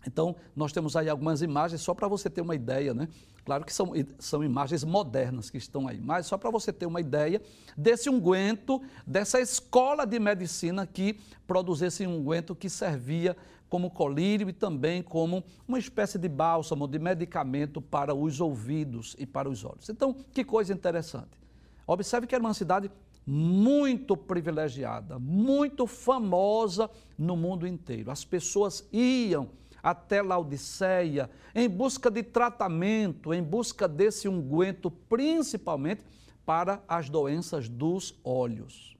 Então, 0.08 0.36
nós 0.56 0.72
temos 0.72 0.96
aí 0.96 1.10
algumas 1.10 1.42
imagens, 1.42 1.82
só 1.82 1.94
para 1.94 2.08
você 2.08 2.30
ter 2.30 2.42
uma 2.42 2.56
ideia, 2.56 2.94
né? 2.94 3.08
Claro 3.44 3.64
que 3.64 3.74
são, 3.74 3.94
são 4.18 4.44
imagens 4.44 4.84
modernas 4.84 5.52
que 5.52 5.58
estão 5.58 5.88
aí, 5.88 6.02
mas 6.02 6.26
só 6.26 6.38
para 6.38 6.50
você 6.50 6.74
ter 6.74 6.88
uma 6.88 7.00
ideia 7.00 7.40
desse 7.78 8.10
unguento, 8.10 8.82
dessa 9.06 9.40
escola 9.40 10.06
de 10.06 10.20
medicina 10.20 10.88
que 10.88 11.20
produzia 11.46 11.88
esse 11.88 12.08
unguento 12.08 12.56
que 12.56 12.70
servia 12.70 13.38
como 13.70 13.90
colírio 13.90 14.50
e 14.50 14.54
também 14.54 15.02
como 15.02 15.44
uma 15.68 15.80
espécie 15.80 16.18
de 16.18 16.30
bálsamo, 16.30 16.88
de 16.88 17.00
medicamento 17.00 17.82
para 17.82 18.14
os 18.14 18.40
ouvidos 18.40 19.16
e 19.20 19.26
para 19.26 19.50
os 19.50 19.64
olhos. 19.66 19.90
Então, 19.90 20.14
que 20.32 20.44
coisa 20.44 20.74
interessante. 20.74 21.40
Observe 21.88 22.28
que 22.28 22.36
era 22.36 22.44
uma 22.44 22.54
cidade 22.54 22.90
muito 23.26 24.16
privilegiada, 24.16 25.18
muito 25.18 25.88
famosa 25.88 26.90
no 27.18 27.36
mundo 27.36 27.68
inteiro. 27.68 28.12
As 28.12 28.24
pessoas 28.24 28.88
iam 28.94 29.50
até 29.82 30.22
Laodiceia 30.22 31.30
em 31.54 31.70
busca 31.70 32.10
de 32.10 32.24
tratamento, 32.24 33.34
em 33.34 33.44
busca 33.44 33.88
desse 33.88 34.28
unguento, 34.28 34.90
principalmente 34.90 36.04
para 36.46 36.84
as 36.88 37.10
doenças 37.10 37.68
dos 37.68 38.16
olhos. 38.24 38.95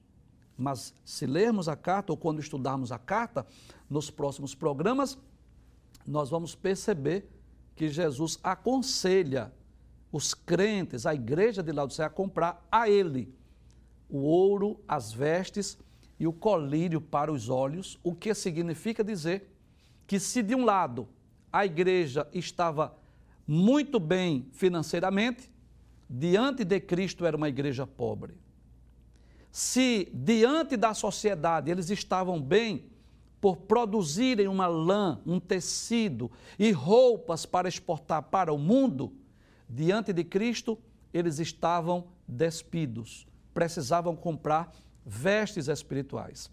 Mas 0.56 0.94
se 1.04 1.26
lermos 1.26 1.68
a 1.68 1.76
carta 1.76 2.12
ou 2.12 2.16
quando 2.16 2.40
estudarmos 2.40 2.90
a 2.90 2.98
carta, 2.98 3.46
nos 3.88 4.10
próximos 4.10 4.54
programas, 4.54 5.18
nós 6.06 6.30
vamos 6.30 6.54
perceber 6.54 7.28
que 7.74 7.88
Jesus 7.88 8.38
aconselha 8.42 9.52
os 10.10 10.32
crentes, 10.32 11.04
a 11.04 11.14
igreja 11.14 11.62
de 11.62 11.72
Laodiceia, 11.72 12.06
a 12.06 12.10
comprar 12.10 12.66
a 12.70 12.88
ele 12.88 13.34
o 14.08 14.18
ouro, 14.18 14.80
as 14.86 15.12
vestes 15.12 15.78
e 16.18 16.26
o 16.26 16.32
colírio 16.32 17.00
para 17.00 17.30
os 17.30 17.48
olhos, 17.48 17.98
o 18.02 18.14
que 18.14 18.32
significa 18.34 19.04
dizer 19.04 19.52
que 20.06 20.18
se 20.18 20.42
de 20.42 20.54
um 20.54 20.64
lado 20.64 21.08
a 21.52 21.66
igreja 21.66 22.26
estava 22.32 22.96
muito 23.46 24.00
bem 24.00 24.48
financeiramente, 24.52 25.50
diante 26.08 26.64
de 26.64 26.80
Cristo 26.80 27.26
era 27.26 27.36
uma 27.36 27.48
igreja 27.48 27.86
pobre. 27.86 28.34
Se 29.56 30.10
diante 30.12 30.76
da 30.76 30.92
sociedade 30.92 31.70
eles 31.70 31.88
estavam 31.88 32.38
bem 32.38 32.84
por 33.40 33.56
produzirem 33.56 34.48
uma 34.48 34.66
lã, 34.66 35.18
um 35.24 35.40
tecido 35.40 36.30
e 36.58 36.72
roupas 36.72 37.46
para 37.46 37.66
exportar 37.66 38.24
para 38.24 38.52
o 38.52 38.58
mundo, 38.58 39.14
diante 39.66 40.12
de 40.12 40.22
Cristo 40.24 40.78
eles 41.10 41.38
estavam 41.38 42.08
despidos, 42.28 43.26
precisavam 43.54 44.14
comprar 44.14 44.70
vestes 45.06 45.68
espirituais. 45.68 46.50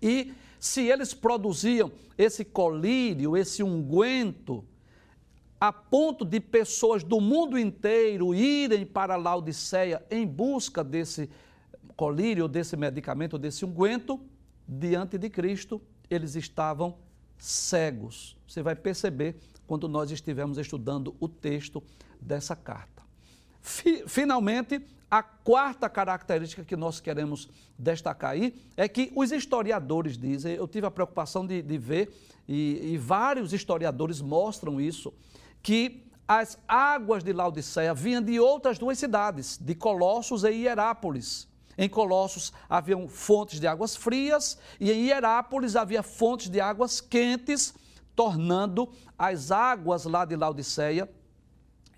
E 0.00 0.32
se 0.60 0.82
eles 0.82 1.12
produziam 1.12 1.90
esse 2.16 2.44
colírio, 2.44 3.36
esse 3.36 3.64
unguento, 3.64 4.64
a 5.60 5.72
ponto 5.72 6.24
de 6.24 6.38
pessoas 6.38 7.02
do 7.02 7.20
mundo 7.20 7.58
inteiro 7.58 8.32
irem 8.32 8.86
para 8.86 9.16
Laodiceia 9.16 10.06
em 10.08 10.24
busca 10.24 10.84
desse 10.84 11.28
colírio, 11.96 12.48
desse 12.48 12.76
medicamento, 12.76 13.38
desse 13.38 13.64
unguento, 13.64 14.20
diante 14.66 15.18
de 15.18 15.28
Cristo, 15.28 15.80
eles 16.08 16.34
estavam 16.34 16.96
cegos. 17.38 18.36
Você 18.46 18.62
vai 18.62 18.76
perceber 18.76 19.36
quando 19.66 19.88
nós 19.88 20.10
estivermos 20.10 20.58
estudando 20.58 21.14
o 21.18 21.28
texto 21.28 21.82
dessa 22.20 22.54
carta. 22.54 23.02
Finalmente, 23.60 24.80
a 25.10 25.22
quarta 25.22 25.88
característica 25.88 26.64
que 26.64 26.76
nós 26.76 27.00
queremos 27.00 27.48
destacar 27.78 28.30
aí 28.30 28.54
é 28.76 28.88
que 28.88 29.12
os 29.14 29.30
historiadores 29.30 30.16
dizem, 30.16 30.54
eu 30.54 30.66
tive 30.66 30.86
a 30.86 30.90
preocupação 30.90 31.46
de, 31.46 31.60
de 31.62 31.78
ver, 31.78 32.14
e, 32.48 32.92
e 32.92 32.98
vários 32.98 33.52
historiadores 33.52 34.20
mostram 34.20 34.80
isso, 34.80 35.12
que 35.62 36.06
as 36.26 36.58
águas 36.66 37.22
de 37.22 37.32
Laodiceia 37.32 37.92
vinham 37.92 38.22
de 38.22 38.40
outras 38.40 38.78
duas 38.78 38.98
cidades, 38.98 39.58
de 39.58 39.74
Colossos 39.74 40.44
e 40.44 40.50
Hierápolis. 40.50 41.46
Em 41.76 41.88
Colossos 41.88 42.52
haviam 42.68 43.08
fontes 43.08 43.58
de 43.58 43.66
águas 43.66 43.96
frias 43.96 44.58
e 44.78 44.90
em 44.92 45.06
Hierápolis 45.06 45.76
havia 45.76 46.02
fontes 46.02 46.48
de 46.48 46.60
águas 46.60 47.00
quentes, 47.00 47.74
tornando 48.14 48.90
as 49.18 49.50
águas 49.50 50.04
lá 50.04 50.24
de 50.24 50.36
Laodiceia 50.36 51.08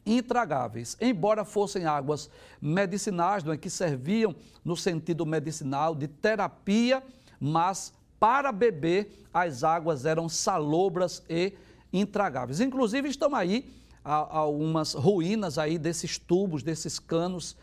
intragáveis, 0.06 0.96
embora 1.00 1.44
fossem 1.44 1.86
águas 1.86 2.28
medicinais, 2.60 3.42
não 3.42 3.52
é, 3.52 3.56
que 3.56 3.70
serviam 3.70 4.34
no 4.64 4.76
sentido 4.76 5.24
medicinal 5.24 5.94
de 5.94 6.06
terapia, 6.06 7.02
mas 7.40 7.92
para 8.20 8.52
beber 8.52 9.26
as 9.32 9.64
águas 9.64 10.04
eram 10.04 10.28
salobras 10.28 11.22
e 11.28 11.54
intragáveis. 11.92 12.60
Inclusive 12.60 13.08
estão 13.08 13.34
aí 13.34 13.72
algumas 14.04 14.92
ruínas 14.92 15.56
aí 15.56 15.78
desses 15.78 16.18
tubos, 16.18 16.62
desses 16.62 16.98
canos 16.98 17.56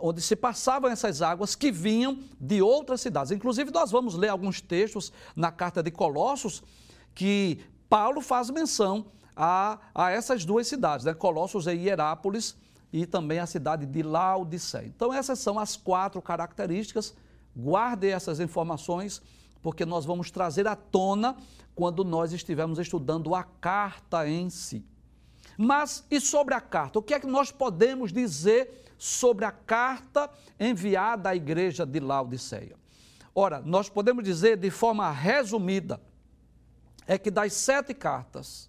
onde 0.00 0.22
se 0.22 0.34
passavam 0.34 0.90
essas 0.90 1.20
águas 1.20 1.54
que 1.54 1.70
vinham 1.70 2.18
de 2.40 2.62
outras 2.62 3.00
cidades. 3.00 3.32
Inclusive 3.32 3.70
nós 3.70 3.90
vamos 3.90 4.14
ler 4.14 4.28
alguns 4.28 4.60
textos 4.60 5.12
na 5.36 5.52
carta 5.52 5.82
de 5.82 5.90
Colossos 5.90 6.62
que 7.14 7.60
Paulo 7.88 8.20
faz 8.20 8.48
menção 8.50 9.06
a, 9.36 9.78
a 9.94 10.10
essas 10.10 10.44
duas 10.44 10.66
cidades, 10.66 11.04
né? 11.04 11.14
Colossos 11.14 11.66
e 11.66 11.72
Hierápolis, 11.72 12.56
e 12.92 13.04
também 13.04 13.38
a 13.38 13.46
cidade 13.46 13.84
de 13.84 14.02
Laodiceia. 14.02 14.86
Então, 14.86 15.12
essas 15.12 15.38
são 15.38 15.58
as 15.58 15.76
quatro 15.76 16.22
características. 16.22 17.14
Guarde 17.54 18.08
essas 18.08 18.40
informações. 18.40 19.20
porque 19.62 19.84
nós 19.84 20.04
vamos 20.04 20.30
trazer 20.30 20.66
à 20.66 20.76
tona 20.76 21.36
quando 21.74 22.04
nós 22.04 22.32
estivermos 22.32 22.78
estudando 22.78 23.34
a 23.34 23.42
carta 23.42 24.28
em 24.28 24.50
si. 24.50 24.84
Mas 25.56 26.04
e 26.10 26.20
sobre 26.20 26.54
a 26.54 26.60
carta? 26.60 26.98
O 26.98 27.02
que 27.02 27.14
é 27.14 27.20
que 27.20 27.26
nós 27.26 27.50
podemos 27.50 28.12
dizer 28.12 28.87
sobre 28.98 29.44
a 29.44 29.52
carta 29.52 30.28
enviada 30.58 31.30
à 31.30 31.36
igreja 31.36 31.86
de 31.86 32.00
Laodiceia? 32.00 32.76
Ora, 33.34 33.62
nós 33.64 33.88
podemos 33.88 34.24
dizer 34.24 34.56
de 34.56 34.70
forma 34.70 35.10
resumida 35.10 36.00
é 37.06 37.16
que 37.16 37.30
das 37.30 37.54
sete 37.54 37.94
cartas, 37.94 38.68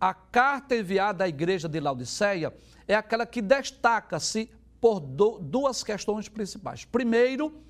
a 0.00 0.12
carta 0.12 0.76
enviada 0.76 1.24
à 1.24 1.28
igreja 1.28 1.68
de 1.68 1.80
Laodiceia 1.80 2.54
é 2.86 2.94
aquela 2.94 3.24
que 3.24 3.40
destaca-se 3.40 4.50
por 4.80 5.00
duas 5.00 5.82
questões 5.82 6.28
principais. 6.28 6.84
Primeiro, 6.84 7.62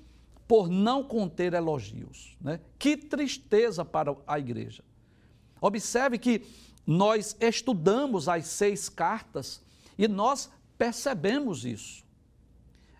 por 0.47 0.67
não 0.67 1.03
conter 1.03 1.53
elogios. 1.53 2.35
Né? 2.41 2.59
Que 2.77 2.97
tristeza 2.97 3.85
para 3.85 4.15
a 4.25 4.39
igreja. 4.39 4.83
Observe 5.61 6.17
que 6.17 6.43
nós 6.85 7.37
estudamos 7.39 8.27
as 8.27 8.47
seis 8.47 8.89
cartas 8.89 9.61
e 9.97 10.07
nós 10.07 10.49
percebemos 10.79 11.65
isso. 11.65 12.05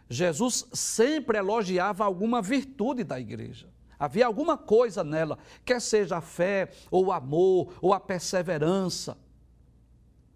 Jesus 0.09 0.67
sempre 0.74 1.38
elogiava 1.38 2.03
alguma 2.03 2.41
virtude 2.41 3.05
da 3.05 3.17
igreja. 3.17 3.69
Havia 3.98 4.25
alguma 4.25 4.57
coisa 4.57 5.03
nela, 5.03 5.38
quer 5.63 5.79
seja 5.79 6.17
a 6.17 6.21
fé, 6.21 6.71
ou 6.91 7.05
o 7.05 7.12
amor, 7.12 7.74
ou 7.81 7.93
a 7.93 8.00
perseverança. 8.00 9.17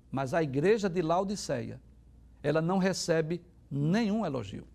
Mas 0.09 0.33
a 0.33 0.41
igreja 0.41 0.89
de 0.89 1.01
Laodiceia, 1.01 1.81
ela 2.41 2.61
não 2.61 2.77
recebe 2.77 3.43
nenhum 3.69 4.25
elogio. 4.25 4.67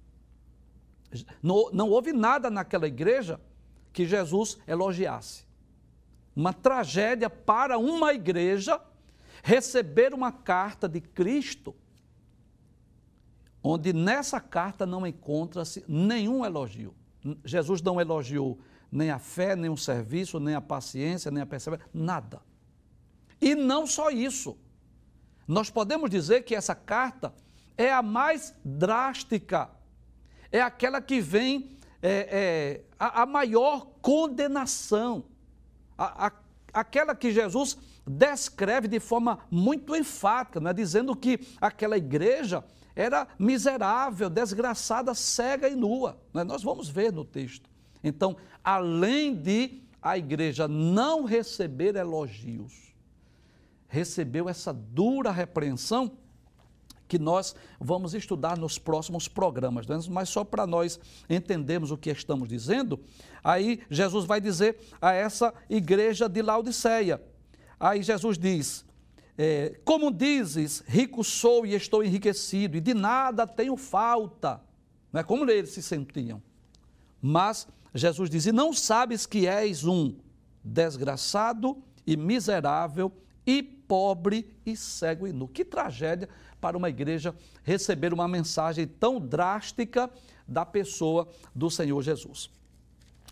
Não, 1.42 1.70
não 1.72 1.88
houve 1.88 2.12
nada 2.12 2.50
naquela 2.50 2.86
igreja 2.86 3.40
que 3.92 4.04
Jesus 4.04 4.58
elogiasse. 4.66 5.46
Uma 6.34 6.52
tragédia 6.52 7.30
para 7.30 7.78
uma 7.78 8.12
igreja 8.12 8.80
receber 9.42 10.12
uma 10.12 10.32
carta 10.32 10.88
de 10.88 11.00
Cristo, 11.00 11.74
onde 13.70 13.92
nessa 13.92 14.40
carta 14.40 14.86
não 14.86 15.06
encontra-se 15.06 15.84
nenhum 15.86 16.42
elogio. 16.42 16.94
Jesus 17.44 17.82
não 17.82 18.00
elogiou 18.00 18.58
nem 18.90 19.10
a 19.10 19.18
fé, 19.18 19.54
nem 19.54 19.68
o 19.68 19.76
serviço, 19.76 20.40
nem 20.40 20.54
a 20.54 20.60
paciência, 20.60 21.30
nem 21.30 21.42
a 21.42 21.46
perseverança, 21.46 21.90
nada. 21.92 22.40
E 23.38 23.54
não 23.54 23.86
só 23.86 24.08
isso. 24.08 24.56
Nós 25.46 25.68
podemos 25.68 26.08
dizer 26.08 26.44
que 26.44 26.54
essa 26.54 26.74
carta 26.74 27.34
é 27.76 27.92
a 27.92 28.00
mais 28.00 28.54
drástica 28.64 29.70
é 30.50 30.62
aquela 30.62 31.02
que 31.02 31.20
vem 31.20 31.76
é, 32.02 32.10
é, 32.10 32.84
a, 32.98 33.22
a, 33.22 33.26
maior 33.26 33.88
condenação, 34.00 35.26
a, 35.98 36.28
a, 36.28 36.32
aquela 36.72 37.14
que 37.14 37.30
Jesus 37.30 37.76
descreve 38.06 38.88
de 38.88 38.98
forma 38.98 39.40
muito 39.50 39.94
enfática, 39.94 40.58
né? 40.58 40.72
dizendo 40.72 41.14
que 41.14 41.38
aquela 41.60 41.98
igreja 41.98 42.64
era 42.98 43.28
miserável, 43.38 44.28
desgraçada, 44.28 45.14
cega 45.14 45.68
e 45.68 45.76
nua. 45.76 46.18
Né? 46.34 46.42
Nós 46.42 46.64
vamos 46.64 46.88
ver 46.88 47.12
no 47.12 47.24
texto. 47.24 47.70
Então, 48.02 48.36
além 48.62 49.36
de 49.36 49.80
a 50.02 50.18
igreja 50.18 50.66
não 50.66 51.24
receber 51.24 51.94
elogios, 51.94 52.92
recebeu 53.86 54.48
essa 54.48 54.72
dura 54.72 55.30
repreensão 55.30 56.10
que 57.06 57.20
nós 57.20 57.54
vamos 57.80 58.14
estudar 58.14 58.58
nos 58.58 58.80
próximos 58.80 59.28
programas, 59.28 59.86
né? 59.86 59.96
mas 60.10 60.28
só 60.28 60.42
para 60.42 60.66
nós 60.66 60.98
entendermos 61.30 61.92
o 61.92 61.96
que 61.96 62.10
estamos 62.10 62.48
dizendo, 62.48 62.98
aí 63.44 63.80
Jesus 63.88 64.24
vai 64.24 64.40
dizer 64.40 64.76
a 65.00 65.12
essa 65.12 65.54
igreja 65.70 66.28
de 66.28 66.42
Laodiceia. 66.42 67.22
Aí 67.78 68.02
Jesus 68.02 68.36
diz: 68.36 68.84
é, 69.38 69.80
Como 69.84 70.10
dizes, 70.10 70.82
rico 70.84 71.22
sou 71.22 71.64
e 71.64 71.72
estou 71.74 72.02
enriquecido, 72.02 72.76
e 72.76 72.80
de 72.80 72.92
nada 72.92 73.46
tenho 73.46 73.76
falta. 73.76 74.60
Não 75.12 75.20
é 75.20 75.24
como 75.24 75.48
eles 75.48 75.70
se 75.70 75.80
sentiam. 75.80 76.42
Mas 77.22 77.68
Jesus 77.94 78.28
diz: 78.28 78.46
E 78.46 78.52
não 78.52 78.72
sabes 78.72 79.26
que 79.26 79.46
és 79.46 79.84
um 79.84 80.16
desgraçado 80.62 81.80
e 82.04 82.16
miserável 82.16 83.12
e 83.46 83.62
pobre 83.62 84.52
e 84.66 84.76
cego 84.76 85.26
e 85.26 85.32
nu. 85.32 85.46
Que 85.46 85.64
tragédia 85.64 86.28
para 86.60 86.76
uma 86.76 86.88
igreja 86.88 87.34
receber 87.62 88.12
uma 88.12 88.26
mensagem 88.26 88.86
tão 88.86 89.20
drástica 89.20 90.10
da 90.46 90.66
pessoa 90.66 91.28
do 91.54 91.70
Senhor 91.70 92.02
Jesus. 92.02 92.50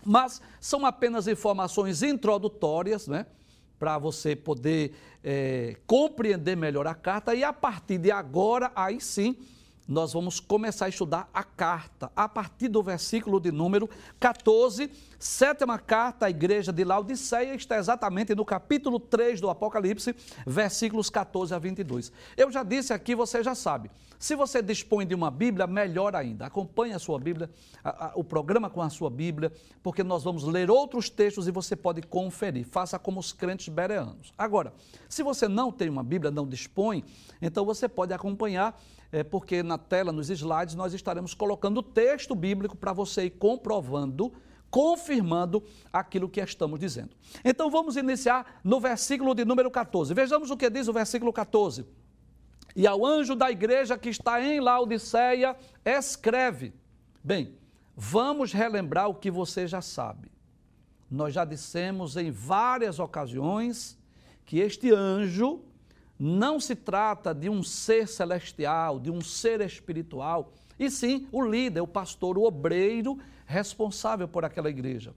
Mas 0.05 0.41
são 0.61 0.87
apenas 0.87 1.27
informações 1.27 2.03
introdutórias, 2.03 3.09
né? 3.09 3.27
Para 3.79 3.99
você 3.99 4.35
poder 4.35 4.95
é, 5.23 5.77
compreender 5.87 6.57
melhor 6.57 6.87
a 6.87 6.95
carta, 6.95 7.35
e 7.35 7.45
a 7.45 7.53
partir 7.53 7.99
de 7.99 8.11
agora, 8.11 8.73
aí 8.75 9.01
sim, 9.01 9.37
nós 9.89 10.13
vamos 10.13 10.41
começar 10.41 10.87
a 10.87 10.89
estudar 10.89 11.31
a 11.33 11.45
carta, 11.45 12.11
a 12.17 12.29
partir 12.29 12.69
do 12.69 12.83
versículo 12.83 13.39
de 13.39 13.53
número 13.53 13.89
14, 14.19 14.91
sétima 15.19 15.79
carta 15.79 16.27
à 16.27 16.31
igreja 16.31 16.73
de 16.73 16.83
Laodiceia, 16.83 17.55
está 17.55 17.77
exatamente 17.77 18.35
no 18.35 18.45
capítulo 18.45 18.99
3 18.99 19.41
do 19.41 19.49
Apocalipse, 19.49 20.15
versículos 20.45 21.09
14 21.09 21.55
a 21.55 21.59
22. 21.59 22.13
Eu 22.37 22.51
já 22.51 22.65
disse 22.65 22.93
aqui, 22.93 23.15
você 23.15 23.45
já 23.45 23.55
sabe. 23.55 23.91
Se 24.19 24.35
você 24.35 24.63
dispõe 24.63 25.07
de 25.07 25.15
uma 25.15 25.31
Bíblia, 25.31 25.67
melhor 25.67 26.15
ainda. 26.17 26.47
Acompanhe 26.47 26.93
a 26.93 26.99
sua 26.99 27.19
Bíblia, 27.19 27.51
a, 27.83 28.07
a, 28.07 28.13
o 28.15 28.25
programa 28.25 28.71
com 28.71 28.81
a 28.81 28.91
sua 28.91 29.11
Bíblia, 29.11 29.53
porque 29.83 30.03
nós 30.03 30.25
vamos 30.25 30.45
ler 30.45 30.71
outros 30.71 31.11
textos 31.11 31.47
e 31.47 31.51
você 31.51 31.77
pode 31.77 32.03
conferir. 32.03 32.67
Faça 32.67 32.99
como 32.99 33.21
os 33.21 33.33
crentes 33.33 33.69
bereanos. 33.69 34.33
Agora, 34.37 34.73
se 35.09 35.23
você 35.23 35.49
não 35.49 35.71
tem 35.71 35.89
uma 35.89 36.03
Bíblia, 36.03 36.31
não 36.31 36.47
dispõe, 36.47 37.05
então 37.41 37.65
você 37.65 37.89
pode 37.89 38.13
acompanhar 38.13 38.81
é, 39.13 39.23
porque 39.23 39.63
na 39.63 39.79
tela, 39.79 40.13
nos 40.13 40.31
slides, 40.31 40.75
nós 40.75 40.93
estaremos 40.93 41.35
colocando 41.35 41.79
o 41.79 41.83
texto 41.83 42.35
bíblico 42.35 42.77
para 42.77 42.93
você 42.93 43.27
ir 43.27 43.31
comprovando, 43.31 44.33
confirmando 44.71 45.63
aquilo 45.93 46.29
que 46.29 46.41
estamos 46.41 46.81
dizendo. 46.81 47.11
Então 47.45 47.71
vamos 47.71 47.97
iniciar 47.97 48.61
no 48.65 48.81
versículo 48.81 49.35
de 49.35 49.45
número 49.45 49.71
14. 49.71 50.13
Vejamos 50.13 50.51
o 50.51 50.57
que 50.57 50.69
diz 50.69 50.89
o 50.89 50.93
versículo 50.93 51.33
14. 51.33 51.87
E 52.77 52.87
ao 52.87 53.07
anjo 53.07 53.35
da 53.35 53.51
igreja 53.51 53.97
que 53.97 54.11
está 54.11 54.39
em 54.39 54.61
Laodiceia, 54.61 55.57
escreve. 55.83 56.75
Bem, 57.25 57.57
vamos 57.97 58.53
relembrar 58.53 59.09
o 59.09 59.15
que 59.15 59.31
você 59.31 59.67
já 59.67 59.81
sabe. 59.81 60.31
Nós 61.11 61.33
já 61.33 61.47
dissemos 61.47 62.19
em 62.19 62.31
várias 62.31 62.99
ocasiões 62.99 63.99
que 64.45 64.59
este 64.59 64.93
anjo 64.93 65.65
não 66.19 66.61
se 66.61 66.77
trata 66.77 67.35
de 67.35 67.49
um 67.49 67.63
ser 67.63 68.07
celestial, 68.07 69.01
de 69.01 69.11
um 69.11 69.23
ser 69.23 69.63
espiritual, 69.63 70.53
e 70.79 70.91
sim 70.91 71.27
o 71.33 71.43
líder, 71.43 71.81
o 71.81 71.89
pastor, 71.89 72.37
o 72.37 72.45
obreiro 72.45 73.19
responsável 73.47 74.29
por 74.29 74.45
aquela 74.45 74.69
igreja, 74.69 75.15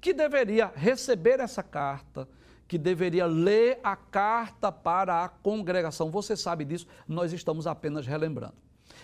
que 0.00 0.12
deveria 0.12 0.72
receber 0.76 1.40
essa 1.40 1.62
carta, 1.62 2.28
que 2.70 2.78
deveria 2.78 3.26
ler 3.26 3.80
a 3.82 3.96
carta 3.96 4.70
para 4.70 5.24
a 5.24 5.28
congregação. 5.28 6.08
Você 6.08 6.36
sabe 6.36 6.64
disso, 6.64 6.86
nós 7.08 7.32
estamos 7.32 7.66
apenas 7.66 8.06
relembrando. 8.06 8.54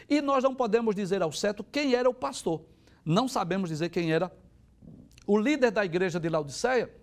E 0.08 0.20
nós 0.20 0.44
não 0.44 0.54
podemos 0.54 0.94
dizer 0.94 1.20
ao 1.20 1.32
certo 1.32 1.64
quem 1.64 1.92
era 1.92 2.08
o 2.08 2.14
pastor. 2.14 2.62
Não 3.04 3.26
sabemos 3.26 3.68
dizer 3.68 3.88
quem 3.88 4.12
era 4.12 4.30
o 5.26 5.36
líder 5.36 5.72
da 5.72 5.84
igreja 5.84 6.20
de 6.20 6.28
Laodiceia. 6.28 6.94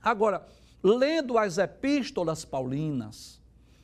Agora, 0.00 0.46
lendo 0.80 1.36
as 1.36 1.58
epístolas 1.58 2.44
paulinas, 2.44 3.42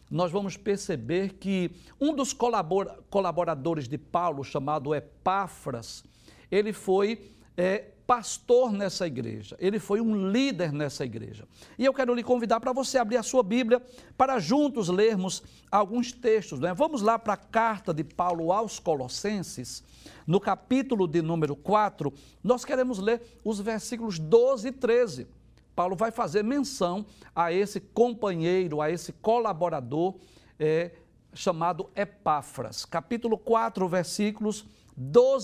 nós 0.08 0.30
vamos 0.30 0.56
perceber 0.56 1.32
que 1.40 1.72
um 2.00 2.14
dos 2.14 2.32
colaboradores 2.32 3.88
de 3.88 3.98
Paulo, 3.98 4.44
chamado 4.44 4.94
Epáfras, 4.94 6.04
ele 6.52 6.72
foi 6.72 7.32
é, 7.56 7.86
pastor 8.06 8.72
nessa 8.72 9.06
igreja, 9.06 9.56
ele 9.58 9.78
foi 9.78 10.00
um 10.00 10.30
líder 10.30 10.72
nessa 10.72 11.04
igreja. 11.04 11.46
E 11.76 11.84
eu 11.84 11.92
quero 11.92 12.14
lhe 12.14 12.22
convidar 12.22 12.60
para 12.60 12.72
você 12.72 12.98
abrir 12.98 13.16
a 13.16 13.22
sua 13.22 13.42
Bíblia 13.42 13.82
para 14.16 14.38
juntos 14.38 14.88
lermos 14.88 15.42
alguns 15.70 16.12
textos. 16.12 16.60
Né? 16.60 16.72
Vamos 16.72 17.02
lá 17.02 17.18
para 17.18 17.32
a 17.32 17.36
carta 17.36 17.92
de 17.92 18.04
Paulo 18.04 18.52
aos 18.52 18.78
Colossenses, 18.78 19.82
no 20.26 20.40
capítulo 20.40 21.06
de 21.06 21.20
número 21.20 21.54
4, 21.54 22.12
nós 22.42 22.64
queremos 22.64 22.98
ler 22.98 23.22
os 23.44 23.60
versículos 23.60 24.18
12 24.18 24.68
e 24.68 24.72
13. 24.72 25.26
Paulo 25.74 25.94
vai 25.94 26.10
fazer 26.10 26.42
menção 26.42 27.04
a 27.34 27.52
esse 27.52 27.80
companheiro, 27.80 28.80
a 28.80 28.90
esse 28.90 29.12
colaborador 29.12 30.16
é, 30.58 30.92
chamado 31.34 31.90
Epáfras. 31.94 32.84
Capítulo 32.84 33.36
4, 33.36 33.86
versículos 33.86 34.62
12 34.62 34.85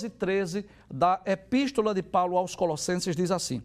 e 0.02 0.08
13 0.08 0.66
da 0.90 1.20
Epístola 1.26 1.94
de 1.94 2.02
Paulo 2.02 2.36
aos 2.36 2.54
Colossenses 2.54 3.14
diz 3.14 3.30
assim: 3.30 3.62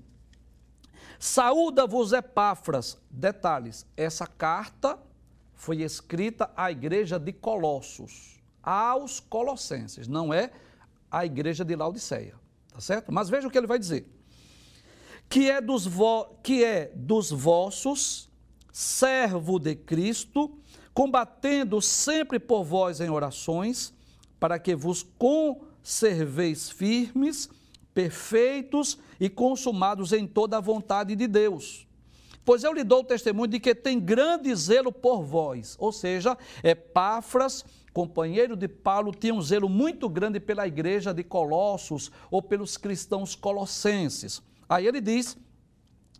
Saúda-vos, 1.19 2.13
Epáfras. 2.13 2.97
Detalhes: 3.09 3.85
essa 3.95 4.27
carta 4.27 4.99
foi 5.55 5.81
escrita 5.81 6.51
à 6.55 6.71
igreja 6.71 7.17
de 7.17 7.31
Colossos, 7.31 8.39
aos 8.61 9.19
Colossenses, 9.19 10.07
não 10.07 10.33
é 10.33 10.51
a 11.09 11.25
igreja 11.25 11.63
de 11.63 11.75
Laodiceia, 11.75 12.35
tá 12.71 12.79
certo? 12.79 13.11
Mas 13.11 13.29
veja 13.29 13.47
o 13.47 13.51
que 13.51 13.57
ele 13.57 13.65
vai 13.65 13.79
dizer 13.79 14.17
que 15.29 15.49
é 15.49 15.59
dos, 15.59 15.85
vo, 15.85 16.25
que 16.41 16.63
é 16.63 16.91
dos 16.95 17.31
vossos, 17.31 18.29
servo 18.71 19.59
de 19.59 19.75
Cristo, 19.75 20.57
combatendo 20.93 21.81
sempre 21.81 22.39
por 22.39 22.63
vós 22.63 23.01
em 23.01 23.09
orações, 23.09 23.93
para 24.39 24.57
que 24.57 24.75
vos 24.75 25.03
conserveis 25.87 26.69
firmes, 26.69 27.49
perfeitos 27.93 28.97
e 29.17 29.29
consumados 29.29 30.11
em 30.11 30.27
toda 30.27 30.57
a 30.57 30.59
vontade 30.61 31.15
de 31.15 31.27
Deus. 31.27 31.87
Pois 32.43 32.65
eu 32.65 32.73
lhe 32.73 32.83
dou 32.83 32.99
o 32.99 33.05
testemunho 33.05 33.47
de 33.47 33.57
que 33.57 33.73
tem 33.73 33.97
grande 33.97 34.53
zelo 34.53 34.91
por 34.91 35.23
vós. 35.23 35.77
Ou 35.79 35.93
seja, 35.93 36.37
Epáfras, 36.61 37.63
companheiro 37.93 38.57
de 38.57 38.67
Paulo, 38.67 39.13
tinha 39.13 39.33
um 39.33 39.41
zelo 39.41 39.69
muito 39.69 40.09
grande 40.09 40.41
pela 40.41 40.67
igreja 40.67 41.13
de 41.13 41.23
Colossos 41.23 42.11
ou 42.29 42.41
pelos 42.41 42.75
cristãos 42.75 43.33
colossenses. 43.33 44.41
Aí 44.67 44.85
ele 44.85 44.99
diz: 44.99 45.37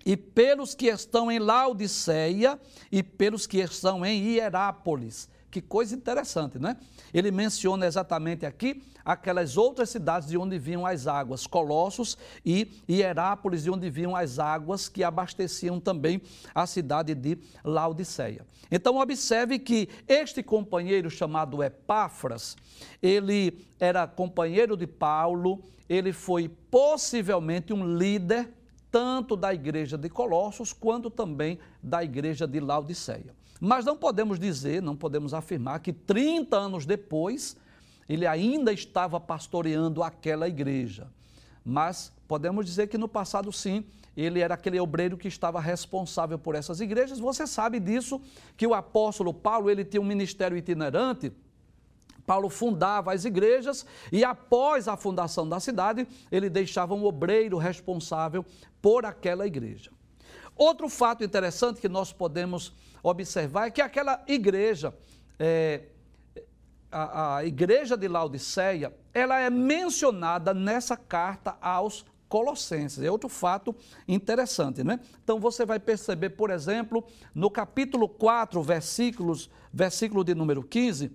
e 0.05 0.15
pelos 0.15 0.73
que 0.73 0.87
estão 0.87 1.29
em 1.29 1.39
Laodiceia 1.39 2.57
e 2.89 3.03
pelos 3.03 3.45
que 3.45 3.57
estão 3.57 4.05
em 4.05 4.29
Hierápolis. 4.29 5.29
Que 5.57 5.61
coisa 5.61 5.95
interessante, 5.95 6.59
não 6.59 6.69
é? 6.69 6.77
Ele 7.11 7.31
menciona 7.31 7.87
exatamente 7.87 8.45
aqui 8.45 8.83
aquelas 9.03 9.57
outras 9.57 9.89
cidades 9.89 10.29
de 10.29 10.37
onde 10.37 10.59
vinham 10.59 10.85
as 10.85 11.07
águas, 11.07 11.47
Colossos 11.47 12.15
e 12.45 12.79
Hierápolis, 12.87 13.63
de 13.63 13.71
onde 13.71 13.89
vinham 13.89 14.15
as 14.15 14.37
águas 14.37 14.87
que 14.87 15.03
abasteciam 15.03 15.79
também 15.79 16.21
a 16.53 16.67
cidade 16.67 17.15
de 17.15 17.39
Laodiceia. 17.63 18.45
Então, 18.69 18.97
observe 18.97 19.57
que 19.57 19.89
este 20.07 20.43
companheiro 20.43 21.09
chamado 21.09 21.63
Epáfras, 21.63 22.55
ele 23.01 23.65
era 23.79 24.05
companheiro 24.05 24.77
de 24.77 24.85
Paulo, 24.85 25.63
ele 25.89 26.13
foi 26.13 26.49
possivelmente 26.69 27.73
um 27.73 27.97
líder 27.97 28.53
tanto 28.91 29.35
da 29.35 29.51
igreja 29.51 29.97
de 29.97 30.07
Colossos 30.07 30.71
quanto 30.71 31.09
também 31.09 31.57
da 31.81 32.03
igreja 32.03 32.45
de 32.45 32.59
Laodiceia. 32.59 33.35
Mas 33.59 33.85
não 33.85 33.97
podemos 33.97 34.39
dizer, 34.39 34.81
não 34.81 34.95
podemos 34.95 35.33
afirmar 35.33 35.79
que 35.79 35.91
30 35.91 36.55
anos 36.55 36.85
depois 36.85 37.57
ele 38.07 38.25
ainda 38.25 38.71
estava 38.71 39.19
pastoreando 39.19 40.03
aquela 40.03 40.47
igreja. 40.47 41.07
Mas 41.63 42.13
podemos 42.27 42.65
dizer 42.65 42.87
que 42.87 42.97
no 42.97 43.07
passado, 43.07 43.51
sim, 43.51 43.83
ele 44.15 44.39
era 44.39 44.53
aquele 44.53 44.79
obreiro 44.79 45.17
que 45.17 45.27
estava 45.27 45.59
responsável 45.59 46.39
por 46.39 46.55
essas 46.55 46.79
igrejas. 46.79 47.19
Você 47.19 47.45
sabe 47.45 47.79
disso, 47.79 48.21
que 48.55 48.65
o 48.65 48.73
apóstolo 48.73 49.33
Paulo, 49.33 49.69
ele 49.69 49.83
tinha 49.83 50.01
um 50.01 50.05
ministério 50.05 50.57
itinerante. 50.57 51.31
Paulo 52.25 52.49
fundava 52.49 53.13
as 53.13 53.25
igrejas 53.25 53.85
e 54.11 54.23
após 54.23 54.87
a 54.87 54.97
fundação 54.97 55.47
da 55.47 55.59
cidade, 55.59 56.07
ele 56.31 56.49
deixava 56.49 56.93
um 56.93 57.05
obreiro 57.05 57.57
responsável 57.57 58.45
por 58.81 59.05
aquela 59.05 59.45
igreja. 59.47 59.91
Outro 60.57 60.89
fato 60.89 61.23
interessante 61.23 61.79
que 61.79 61.87
nós 61.87 62.11
podemos 62.11 62.73
observar 63.03 63.67
é 63.67 63.71
que 63.71 63.81
aquela 63.81 64.23
igreja, 64.27 64.93
é, 65.37 65.83
a, 66.91 67.37
a 67.37 67.45
igreja 67.45 67.95
de 67.95 68.07
Laodiceia, 68.07 68.93
ela 69.13 69.39
é 69.39 69.49
mencionada 69.49 70.53
nessa 70.53 70.97
carta 70.97 71.57
aos 71.61 72.05
Colossenses. 72.27 73.03
É 73.03 73.09
outro 73.09 73.29
fato 73.29 73.75
interessante, 74.07 74.83
né? 74.83 74.99
Então 75.23 75.39
você 75.39 75.65
vai 75.65 75.79
perceber, 75.79 76.31
por 76.31 76.49
exemplo, 76.49 77.05
no 77.33 77.49
capítulo 77.49 78.09
4, 78.09 78.61
versículos, 78.61 79.49
versículo 79.71 80.23
de 80.23 80.35
número 80.35 80.63
15, 80.63 81.11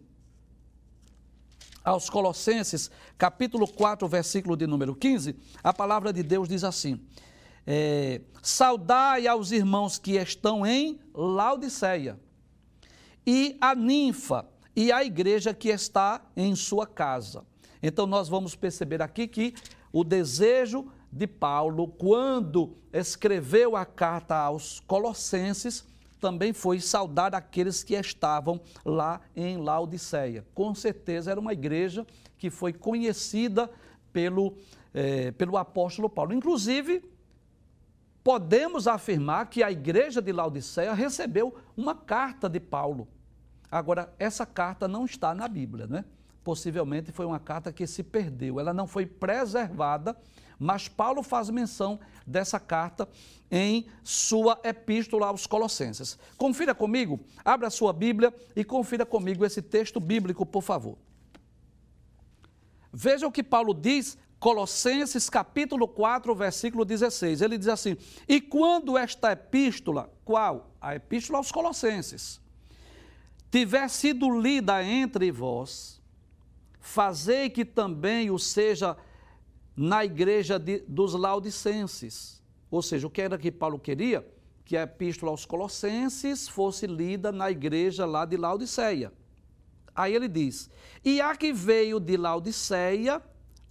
aos 1.84 2.08
Colossenses, 2.08 2.90
capítulo 3.18 3.66
4, 3.66 4.06
versículo 4.06 4.56
de 4.56 4.66
número 4.66 4.94
15, 4.94 5.36
a 5.62 5.72
palavra 5.72 6.12
de 6.12 6.22
Deus 6.22 6.48
diz 6.48 6.64
assim: 6.64 7.00
é, 7.66 8.20
saudai 8.42 9.26
aos 9.26 9.52
irmãos 9.52 9.98
que 9.98 10.12
estão 10.12 10.66
em 10.66 11.00
Laodiceia, 11.14 12.18
e 13.26 13.56
a 13.60 13.74
ninfa, 13.74 14.44
e 14.74 14.90
a 14.90 15.04
igreja 15.04 15.54
que 15.54 15.68
está 15.68 16.22
em 16.36 16.56
sua 16.56 16.86
casa. 16.86 17.44
Então, 17.82 18.06
nós 18.06 18.28
vamos 18.28 18.54
perceber 18.54 19.02
aqui 19.02 19.28
que 19.28 19.54
o 19.92 20.02
desejo 20.02 20.86
de 21.12 21.26
Paulo, 21.26 21.88
quando 21.88 22.76
escreveu 22.92 23.76
a 23.76 23.84
carta 23.84 24.34
aos 24.36 24.80
Colossenses, 24.80 25.84
também 26.18 26.52
foi 26.52 26.80
saudar 26.80 27.34
aqueles 27.34 27.82
que 27.82 27.94
estavam 27.94 28.60
lá 28.84 29.20
em 29.34 29.58
Laodiceia. 29.58 30.46
Com 30.54 30.74
certeza 30.74 31.32
era 31.32 31.40
uma 31.40 31.52
igreja 31.52 32.06
que 32.38 32.48
foi 32.48 32.72
conhecida 32.72 33.68
pelo, 34.12 34.56
eh, 34.94 35.32
pelo 35.32 35.56
apóstolo 35.56 36.08
Paulo. 36.08 36.32
Inclusive, 36.32 37.02
podemos 38.22 38.86
afirmar 38.86 39.46
que 39.46 39.62
a 39.62 39.70
igreja 39.70 40.22
de 40.22 40.32
Laodiceia 40.32 40.94
recebeu 40.94 41.54
uma 41.76 41.94
carta 41.94 42.48
de 42.48 42.60
Paulo. 42.60 43.08
Agora, 43.70 44.12
essa 44.18 44.46
carta 44.46 44.86
não 44.86 45.04
está 45.04 45.34
na 45.34 45.48
Bíblia, 45.48 45.86
né? 45.86 46.04
Possivelmente 46.44 47.12
foi 47.12 47.24
uma 47.24 47.40
carta 47.40 47.72
que 47.72 47.86
se 47.86 48.02
perdeu, 48.02 48.58
ela 48.58 48.74
não 48.74 48.86
foi 48.86 49.06
preservada, 49.06 50.16
mas 50.58 50.88
Paulo 50.88 51.22
faz 51.22 51.50
menção 51.50 51.98
dessa 52.26 52.60
carta 52.60 53.08
em 53.50 53.86
sua 54.02 54.60
epístola 54.62 55.26
aos 55.26 55.46
Colossenses. 55.46 56.18
Confira 56.36 56.74
comigo, 56.74 57.20
abra 57.44 57.68
a 57.68 57.70
sua 57.70 57.92
Bíblia 57.92 58.32
e 58.54 58.64
confira 58.64 59.04
comigo 59.04 59.44
esse 59.44 59.60
texto 59.60 59.98
bíblico, 59.98 60.44
por 60.44 60.62
favor. 60.62 60.98
Veja 62.92 63.26
o 63.26 63.32
que 63.32 63.42
Paulo 63.42 63.72
diz 63.72 64.18
Colossenses 64.42 65.30
capítulo 65.30 65.86
4, 65.86 66.34
versículo 66.34 66.84
16. 66.84 67.42
Ele 67.42 67.56
diz 67.56 67.68
assim: 67.68 67.96
E 68.26 68.40
quando 68.40 68.98
esta 68.98 69.30
epístola, 69.30 70.12
qual? 70.24 70.74
A 70.80 70.96
epístola 70.96 71.38
aos 71.38 71.52
Colossenses, 71.52 72.40
tiver 73.52 73.88
sido 73.88 74.28
lida 74.40 74.82
entre 74.82 75.30
vós, 75.30 76.02
fazei 76.80 77.50
que 77.50 77.64
também 77.64 78.32
o 78.32 78.38
seja 78.38 78.96
na 79.76 80.04
igreja 80.04 80.58
de, 80.58 80.80
dos 80.88 81.14
Laodicenses. 81.14 82.42
Ou 82.68 82.82
seja, 82.82 83.06
o 83.06 83.10
que 83.10 83.22
era 83.22 83.38
que 83.38 83.52
Paulo 83.52 83.78
queria? 83.78 84.26
Que 84.64 84.76
a 84.76 84.82
epístola 84.82 85.30
aos 85.30 85.46
Colossenses 85.46 86.48
fosse 86.48 86.84
lida 86.88 87.30
na 87.30 87.48
igreja 87.48 88.04
lá 88.04 88.24
de 88.24 88.36
Laodiceia. 88.36 89.12
Aí 89.94 90.12
ele 90.12 90.26
diz: 90.26 90.68
E 91.04 91.20
a 91.20 91.36
que 91.36 91.52
veio 91.52 92.00
de 92.00 92.16
Laodiceia, 92.16 93.22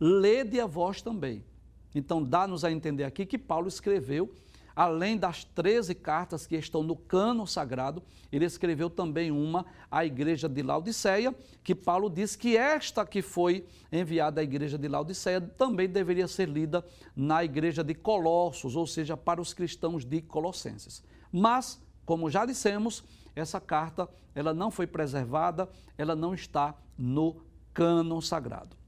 lede 0.01 0.59
a 0.59 0.65
vós 0.65 0.99
também. 0.99 1.45
Então, 1.93 2.23
dá-nos 2.23 2.65
a 2.65 2.71
entender 2.71 3.03
aqui 3.03 3.23
que 3.23 3.37
Paulo 3.37 3.67
escreveu, 3.67 4.33
além 4.75 5.15
das 5.15 5.43
13 5.43 5.93
cartas 5.93 6.47
que 6.47 6.55
estão 6.55 6.81
no 6.81 6.95
cano 6.95 7.45
sagrado, 7.45 8.01
ele 8.31 8.45
escreveu 8.45 8.89
também 8.89 9.29
uma 9.29 9.63
à 9.91 10.03
igreja 10.03 10.49
de 10.49 10.63
Laodiceia, 10.63 11.35
que 11.63 11.75
Paulo 11.75 12.09
diz 12.09 12.35
que 12.35 12.57
esta 12.57 13.05
que 13.05 13.21
foi 13.21 13.67
enviada 13.91 14.41
à 14.41 14.43
igreja 14.43 14.77
de 14.77 14.87
Laodiceia 14.87 15.39
também 15.39 15.87
deveria 15.87 16.27
ser 16.27 16.49
lida 16.49 16.83
na 17.15 17.43
igreja 17.43 17.83
de 17.83 17.93
Colossos, 17.93 18.75
ou 18.75 18.87
seja, 18.87 19.15
para 19.15 19.39
os 19.39 19.53
cristãos 19.53 20.03
de 20.03 20.19
Colossenses. 20.21 21.03
Mas, 21.31 21.79
como 22.05 22.29
já 22.29 22.43
dissemos, 22.45 23.03
essa 23.35 23.61
carta 23.61 24.09
ela 24.33 24.53
não 24.53 24.71
foi 24.71 24.87
preservada, 24.87 25.69
ela 25.95 26.15
não 26.15 26.33
está 26.33 26.73
no 26.97 27.43
cano 27.73 28.19
sagrado. 28.21 28.80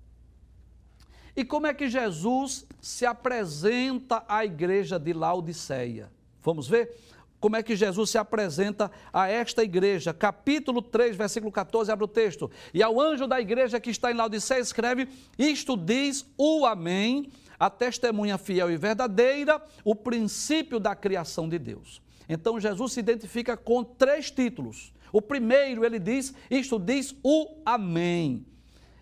E 1.35 1.43
como 1.43 1.65
é 1.65 1.73
que 1.73 1.89
Jesus 1.89 2.65
se 2.79 3.05
apresenta 3.05 4.23
à 4.27 4.45
igreja 4.45 4.99
de 4.99 5.13
Laodiceia? 5.13 6.11
Vamos 6.41 6.67
ver? 6.67 6.95
Como 7.39 7.55
é 7.55 7.63
que 7.63 7.75
Jesus 7.75 8.11
se 8.11 8.17
apresenta 8.17 8.89
a 9.11 9.27
esta 9.27 9.63
igreja? 9.63 10.13
Capítulo 10.13 10.81
3, 10.81 11.15
versículo 11.17 11.51
14, 11.51 11.91
abre 11.91 12.05
o 12.05 12.07
texto. 12.07 12.49
E 12.73 12.81
ao 12.81 13.01
anjo 13.01 13.27
da 13.27 13.41
igreja 13.41 13.79
que 13.79 13.89
está 13.89 14.11
em 14.11 14.15
Laodiceia 14.15 14.61
escreve: 14.61 15.09
Isto 15.37 15.75
diz 15.75 16.25
o 16.37 16.65
Amém, 16.65 17.29
a 17.59 17.69
testemunha 17.69 18.37
fiel 18.37 18.71
e 18.71 18.77
verdadeira, 18.77 19.61
o 19.83 19.95
princípio 19.95 20.79
da 20.79 20.95
criação 20.95 21.49
de 21.49 21.59
Deus. 21.59 22.01
Então 22.29 22.59
Jesus 22.59 22.93
se 22.93 22.99
identifica 22.99 23.57
com 23.57 23.83
três 23.83 24.31
títulos. 24.31 24.93
O 25.11 25.21
primeiro, 25.21 25.83
ele 25.83 25.99
diz: 25.99 26.33
Isto 26.49 26.79
diz 26.79 27.15
o 27.23 27.61
Amém. 27.65 28.45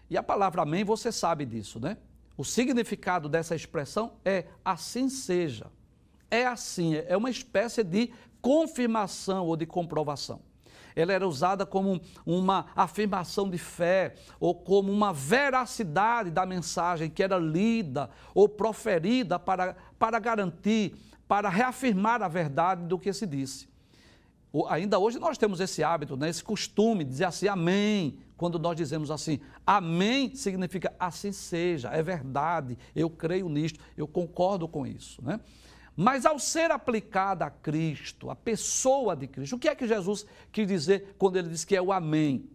E 0.09 0.17
a 0.17 0.23
palavra 0.23 0.63
Amém, 0.63 0.83
você 0.83 1.11
sabe 1.11 1.45
disso, 1.45 1.79
né? 1.79 1.97
O 2.41 2.43
significado 2.43 3.29
dessa 3.29 3.53
expressão 3.55 4.13
é 4.25 4.45
assim 4.65 5.09
seja. 5.09 5.67
É 6.31 6.47
assim, 6.47 6.95
é 6.95 7.15
uma 7.15 7.29
espécie 7.29 7.83
de 7.83 8.11
confirmação 8.41 9.45
ou 9.45 9.55
de 9.55 9.67
comprovação. 9.67 10.41
Ela 10.95 11.13
era 11.13 11.27
usada 11.27 11.67
como 11.67 12.01
uma 12.25 12.65
afirmação 12.75 13.47
de 13.47 13.59
fé 13.59 14.15
ou 14.39 14.55
como 14.55 14.91
uma 14.91 15.13
veracidade 15.13 16.31
da 16.31 16.43
mensagem 16.43 17.11
que 17.11 17.21
era 17.21 17.37
lida 17.37 18.09
ou 18.33 18.49
proferida 18.49 19.37
para, 19.37 19.75
para 19.99 20.17
garantir, 20.17 20.95
para 21.27 21.47
reafirmar 21.47 22.23
a 22.23 22.27
verdade 22.27 22.87
do 22.87 22.97
que 22.97 23.13
se 23.13 23.27
disse. 23.27 23.69
Ainda 24.67 24.97
hoje 24.97 25.19
nós 25.19 25.37
temos 25.37 25.59
esse 25.59 25.83
hábito, 25.83 26.17
né, 26.17 26.27
esse 26.27 26.43
costume 26.43 27.03
de 27.03 27.11
dizer 27.11 27.25
assim, 27.25 27.47
amém, 27.47 28.17
quando 28.41 28.57
nós 28.57 28.75
dizemos 28.75 29.11
assim, 29.11 29.39
amém, 29.63 30.33
significa 30.33 30.91
assim 30.99 31.31
seja, 31.31 31.89
é 31.89 32.01
verdade, 32.01 32.75
eu 32.95 33.07
creio 33.07 33.47
nisto, 33.47 33.79
eu 33.95 34.07
concordo 34.07 34.67
com 34.67 34.83
isso. 34.83 35.23
Né? 35.23 35.39
Mas 35.95 36.25
ao 36.25 36.39
ser 36.39 36.71
aplicada 36.71 37.45
a 37.45 37.51
Cristo, 37.51 38.31
a 38.31 38.35
pessoa 38.35 39.15
de 39.15 39.27
Cristo, 39.27 39.57
o 39.57 39.59
que 39.59 39.69
é 39.69 39.75
que 39.75 39.87
Jesus 39.87 40.25
quis 40.51 40.67
dizer 40.67 41.13
quando 41.19 41.35
ele 41.35 41.49
diz 41.49 41.63
que 41.63 41.75
é 41.75 41.81
o 41.83 41.91
Amém? 41.91 42.49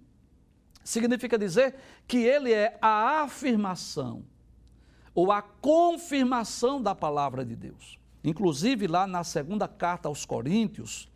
Significa 0.83 1.39
dizer 1.39 1.77
que 2.05 2.17
ele 2.17 2.53
é 2.53 2.77
a 2.83 3.23
afirmação 3.23 4.25
ou 5.15 5.31
a 5.31 5.41
confirmação 5.41 6.83
da 6.83 6.97
palavra 6.97 7.45
de 7.45 7.55
Deus. 7.55 7.97
Inclusive, 8.25 8.89
lá 8.89 9.07
na 9.07 9.23
segunda 9.23 9.69
carta 9.69 10.09
aos 10.09 10.25
Coríntios, 10.25 11.09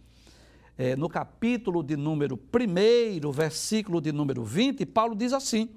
é, 0.81 0.97
no 0.97 1.11
capítulo 1.11 1.83
de 1.83 1.95
número 1.95 2.41
1, 2.51 3.31
versículo 3.31 4.01
de 4.01 4.13
número 4.13 4.43
20, 4.43 4.87
Paulo 4.87 5.15
diz 5.15 5.35
assim: 5.35 5.69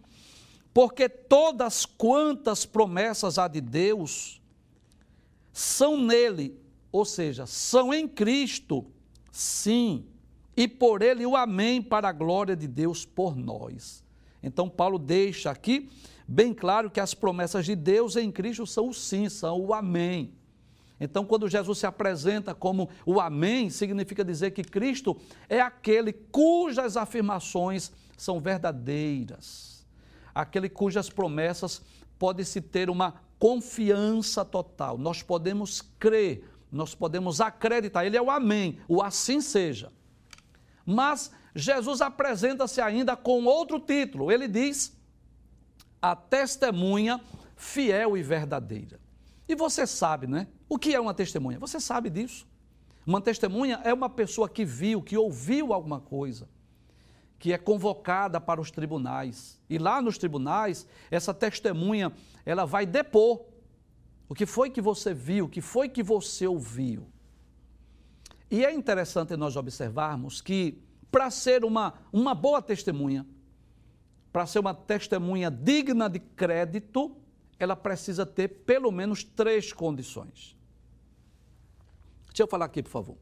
Porque 0.73 1.09
todas 1.09 1.85
quantas 1.85 2.65
promessas 2.65 3.37
há 3.37 3.49
de 3.49 3.59
Deus 3.59 4.41
são 5.51 5.97
nele, 5.97 6.57
ou 6.89 7.03
seja, 7.03 7.45
são 7.45 7.93
em 7.93 8.07
Cristo, 8.07 8.85
sim, 9.29 10.05
e 10.55 10.69
por 10.69 11.01
ele 11.01 11.25
o 11.25 11.35
Amém 11.35 11.81
para 11.81 12.07
a 12.07 12.13
glória 12.13 12.55
de 12.55 12.65
Deus 12.65 13.03
por 13.03 13.35
nós. 13.35 14.01
Então, 14.41 14.69
Paulo 14.69 14.97
deixa 14.97 15.51
aqui 15.51 15.89
bem 16.25 16.53
claro 16.53 16.89
que 16.89 17.01
as 17.01 17.13
promessas 17.13 17.65
de 17.65 17.75
Deus 17.75 18.15
em 18.15 18.31
Cristo 18.31 18.65
são 18.65 18.87
o 18.87 18.93
sim, 18.93 19.27
são 19.27 19.59
o 19.59 19.73
Amém. 19.73 20.31
Então, 21.03 21.25
quando 21.25 21.49
Jesus 21.49 21.79
se 21.79 21.85
apresenta 21.85 22.55
como 22.55 22.89
o 23.05 23.19
Amém, 23.19 23.69
significa 23.69 24.23
dizer 24.23 24.51
que 24.51 24.63
Cristo 24.63 25.17
é 25.49 25.59
aquele 25.59 26.13
cujas 26.13 26.95
afirmações 26.95 27.91
são 28.17 28.39
verdadeiras, 28.39 29.85
aquele 30.33 30.69
cujas 30.69 31.09
promessas 31.09 31.81
pode-se 32.17 32.61
ter 32.61 32.89
uma 32.89 33.15
confiança 33.37 34.45
total. 34.45 34.97
Nós 34.97 35.21
podemos 35.21 35.81
crer, 35.99 36.49
nós 36.71 36.95
podemos 36.95 37.41
acreditar. 37.41 38.05
Ele 38.05 38.15
é 38.15 38.21
o 38.21 38.31
Amém, 38.31 38.79
o 38.87 39.03
assim 39.03 39.41
seja. 39.41 39.91
Mas 40.85 41.31
Jesus 41.53 41.99
apresenta-se 41.99 42.79
ainda 42.79 43.17
com 43.17 43.43
outro 43.43 43.77
título. 43.77 44.31
Ele 44.31 44.47
diz: 44.47 44.97
a 46.01 46.15
testemunha 46.15 47.19
fiel 47.57 48.15
e 48.15 48.23
verdadeira. 48.23 49.03
E 49.47 49.55
você 49.55 49.85
sabe, 49.85 50.27
né? 50.27 50.47
O 50.73 50.79
que 50.79 50.95
é 50.95 50.99
uma 50.99 51.13
testemunha? 51.13 51.59
Você 51.59 51.79
sabe 51.79 52.09
disso. 52.09 52.47
Uma 53.05 53.21
testemunha 53.21 53.79
é 53.83 53.93
uma 53.93 54.09
pessoa 54.09 54.49
que 54.49 54.65
viu, 54.65 55.03
que 55.03 55.15
ouviu 55.15 55.71
alguma 55.71 55.99
coisa, 55.99 56.49
que 57.37 57.53
é 57.53 57.59
convocada 57.59 58.41
para 58.41 58.59
os 58.59 58.71
tribunais. 58.71 59.61
E 59.69 59.77
lá 59.77 60.01
nos 60.01 60.17
tribunais, 60.17 60.87
essa 61.11 61.31
testemunha, 61.31 62.11
ela 62.43 62.65
vai 62.65 62.87
depor 62.87 63.45
o 64.27 64.33
que 64.33 64.47
foi 64.47 64.71
que 64.71 64.81
você 64.81 65.13
viu, 65.13 65.45
o 65.45 65.47
que 65.47 65.61
foi 65.61 65.87
que 65.87 66.01
você 66.01 66.47
ouviu. 66.47 67.05
E 68.49 68.65
é 68.65 68.73
interessante 68.73 69.37
nós 69.37 69.55
observarmos 69.55 70.41
que, 70.41 70.81
para 71.11 71.29
ser 71.29 71.63
uma, 71.63 71.93
uma 72.11 72.33
boa 72.33 72.63
testemunha, 72.63 73.27
para 74.31 74.47
ser 74.47 74.57
uma 74.57 74.73
testemunha 74.73 75.51
digna 75.51 76.09
de 76.09 76.17
crédito, 76.17 77.15
ela 77.59 77.75
precisa 77.75 78.25
ter 78.25 78.47
pelo 78.47 78.91
menos 78.91 79.23
três 79.23 79.71
condições. 79.71 80.62
Deixa 82.33 82.43
eu 82.43 82.47
falar 82.47 82.65
aqui, 82.65 82.81
por 82.81 82.89
favor. 82.89 83.15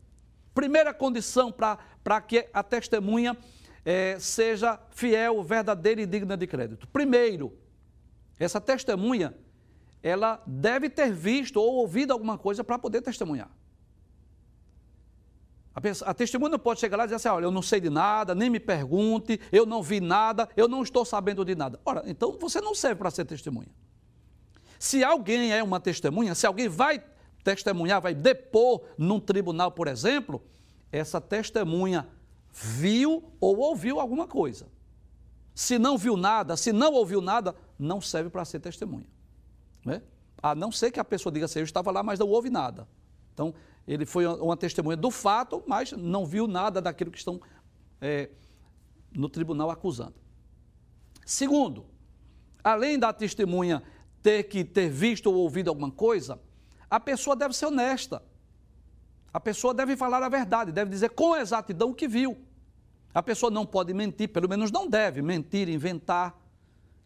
Primeira 0.53 0.93
condição 0.93 1.51
para 1.51 2.21
que 2.21 2.47
a 2.53 2.63
testemunha 2.63 3.37
é, 3.83 4.17
seja 4.17 4.79
fiel, 4.89 5.43
verdadeira 5.43 6.01
e 6.01 6.05
digna 6.05 6.37
de 6.37 6.47
crédito. 6.47 6.87
Primeiro, 6.87 7.57
essa 8.39 8.61
testemunha, 8.61 9.35
ela 10.01 10.41
deve 10.47 10.89
ter 10.89 11.11
visto 11.11 11.57
ou 11.57 11.75
ouvido 11.75 12.13
alguma 12.13 12.37
coisa 12.37 12.63
para 12.63 12.79
poder 12.79 13.01
testemunhar. 13.01 13.51
A, 15.75 15.81
pessoa, 15.81 16.09
a 16.09 16.13
testemunha 16.13 16.57
pode 16.57 16.79
chegar 16.79 16.95
lá 16.95 17.03
e 17.03 17.07
dizer 17.07 17.15
assim: 17.15 17.27
olha, 17.27 17.45
eu 17.45 17.51
não 17.51 17.61
sei 17.61 17.81
de 17.81 17.89
nada, 17.89 18.33
nem 18.33 18.49
me 18.49 18.61
pergunte, 18.61 19.41
eu 19.51 19.65
não 19.65 19.83
vi 19.83 19.99
nada, 19.99 20.47
eu 20.55 20.69
não 20.69 20.83
estou 20.83 21.03
sabendo 21.03 21.43
de 21.43 21.53
nada. 21.53 21.79
Ora, 21.83 22.03
então 22.05 22.37
você 22.39 22.61
não 22.61 22.73
serve 22.73 22.95
para 22.95 23.11
ser 23.11 23.25
testemunha. 23.25 23.69
Se 24.79 25.03
alguém 25.03 25.53
é 25.53 25.61
uma 25.61 25.79
testemunha, 25.79 26.33
se 26.33 26.47
alguém 26.47 26.69
vai 26.69 27.03
testemunhar, 27.43 28.01
vai 28.01 28.13
depor 28.13 28.81
num 28.97 29.19
tribunal, 29.19 29.71
por 29.71 29.87
exemplo, 29.87 30.41
essa 30.91 31.19
testemunha 31.21 32.07
viu 32.51 33.23
ou 33.39 33.57
ouviu 33.57 33.99
alguma 33.99 34.27
coisa. 34.27 34.67
Se 35.53 35.77
não 35.77 35.97
viu 35.97 36.17
nada, 36.17 36.55
se 36.57 36.71
não 36.71 36.93
ouviu 36.93 37.21
nada, 37.21 37.55
não 37.77 38.01
serve 38.01 38.29
para 38.29 38.45
ser 38.45 38.59
testemunha. 38.59 39.07
Né? 39.85 40.01
A 40.41 40.55
não 40.55 40.71
ser 40.71 40.91
que 40.91 40.99
a 40.99 41.03
pessoa 41.03 41.31
diga 41.31 41.45
assim: 41.45 41.59
eu 41.59 41.65
estava 41.65 41.91
lá, 41.91 42.01
mas 42.03 42.19
não 42.19 42.27
houve 42.27 42.49
nada. 42.49 42.87
Então, 43.33 43.53
ele 43.87 44.05
foi 44.05 44.25
uma 44.25 44.55
testemunha 44.55 44.97
do 44.97 45.11
fato, 45.11 45.63
mas 45.67 45.91
não 45.91 46.25
viu 46.25 46.47
nada 46.47 46.81
daquilo 46.81 47.11
que 47.11 47.17
estão 47.17 47.41
é, 47.99 48.29
no 49.13 49.29
tribunal 49.29 49.69
acusando. 49.69 50.13
Segundo, 51.25 51.85
além 52.63 52.97
da 52.97 53.11
testemunha 53.11 53.83
ter 54.21 54.43
que 54.43 54.63
ter 54.63 54.89
visto 54.89 55.27
ou 55.27 55.35
ouvido 55.35 55.69
alguma 55.69 55.91
coisa, 55.91 56.39
a 56.91 56.99
pessoa 56.99 57.37
deve 57.37 57.55
ser 57.55 57.67
honesta. 57.67 58.21
A 59.33 59.39
pessoa 59.39 59.73
deve 59.73 59.95
falar 59.95 60.21
a 60.21 60.27
verdade, 60.27 60.73
deve 60.73 60.91
dizer 60.91 61.11
com 61.11 61.33
exatidão 61.37 61.91
o 61.91 61.95
que 61.95 62.05
viu. 62.05 62.37
A 63.13 63.23
pessoa 63.23 63.49
não 63.49 63.65
pode 63.65 63.93
mentir, 63.93 64.27
pelo 64.27 64.49
menos 64.49 64.71
não 64.71 64.89
deve 64.89 65.21
mentir, 65.21 65.69
inventar, 65.69 66.37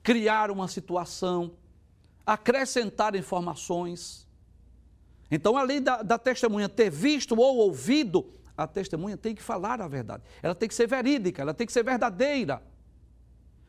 criar 0.02 0.50
uma 0.50 0.68
situação, 0.68 1.54
acrescentar 2.26 3.16
informações. 3.16 4.28
Então, 5.30 5.56
além 5.56 5.80
da, 5.80 6.02
da 6.02 6.18
testemunha 6.18 6.68
ter 6.68 6.90
visto 6.90 7.40
ou 7.40 7.58
ouvido, 7.58 8.28
a 8.58 8.66
testemunha 8.66 9.18
tem 9.18 9.36
que 9.36 9.44
falar 9.44 9.82
a 9.82 9.88
verdade. 9.88 10.24
Ela 10.42 10.56
tem 10.56 10.68
que 10.68 10.74
ser 10.74 10.88
verídica, 10.88 11.44
ela 11.44 11.54
tem 11.54 11.68
que 11.68 11.74
ser 11.74 11.84
verdadeira. 11.84 12.64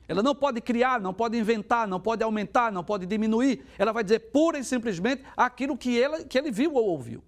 Ela 0.08 0.22
não 0.22 0.34
pode 0.34 0.60
criar, 0.60 1.00
não 1.00 1.12
pode 1.12 1.36
inventar, 1.36 1.88
não 1.88 2.00
pode 2.00 2.22
aumentar, 2.22 2.70
não 2.70 2.84
pode 2.84 3.06
diminuir. 3.06 3.64
Ela 3.76 3.92
vai 3.92 4.04
dizer 4.04 4.20
pura 4.30 4.58
e 4.58 4.64
simplesmente 4.64 5.24
aquilo 5.36 5.76
que, 5.76 6.00
ela, 6.00 6.24
que 6.24 6.38
ele 6.38 6.50
viu 6.50 6.74
ou 6.74 6.86
ouviu. 6.86 7.22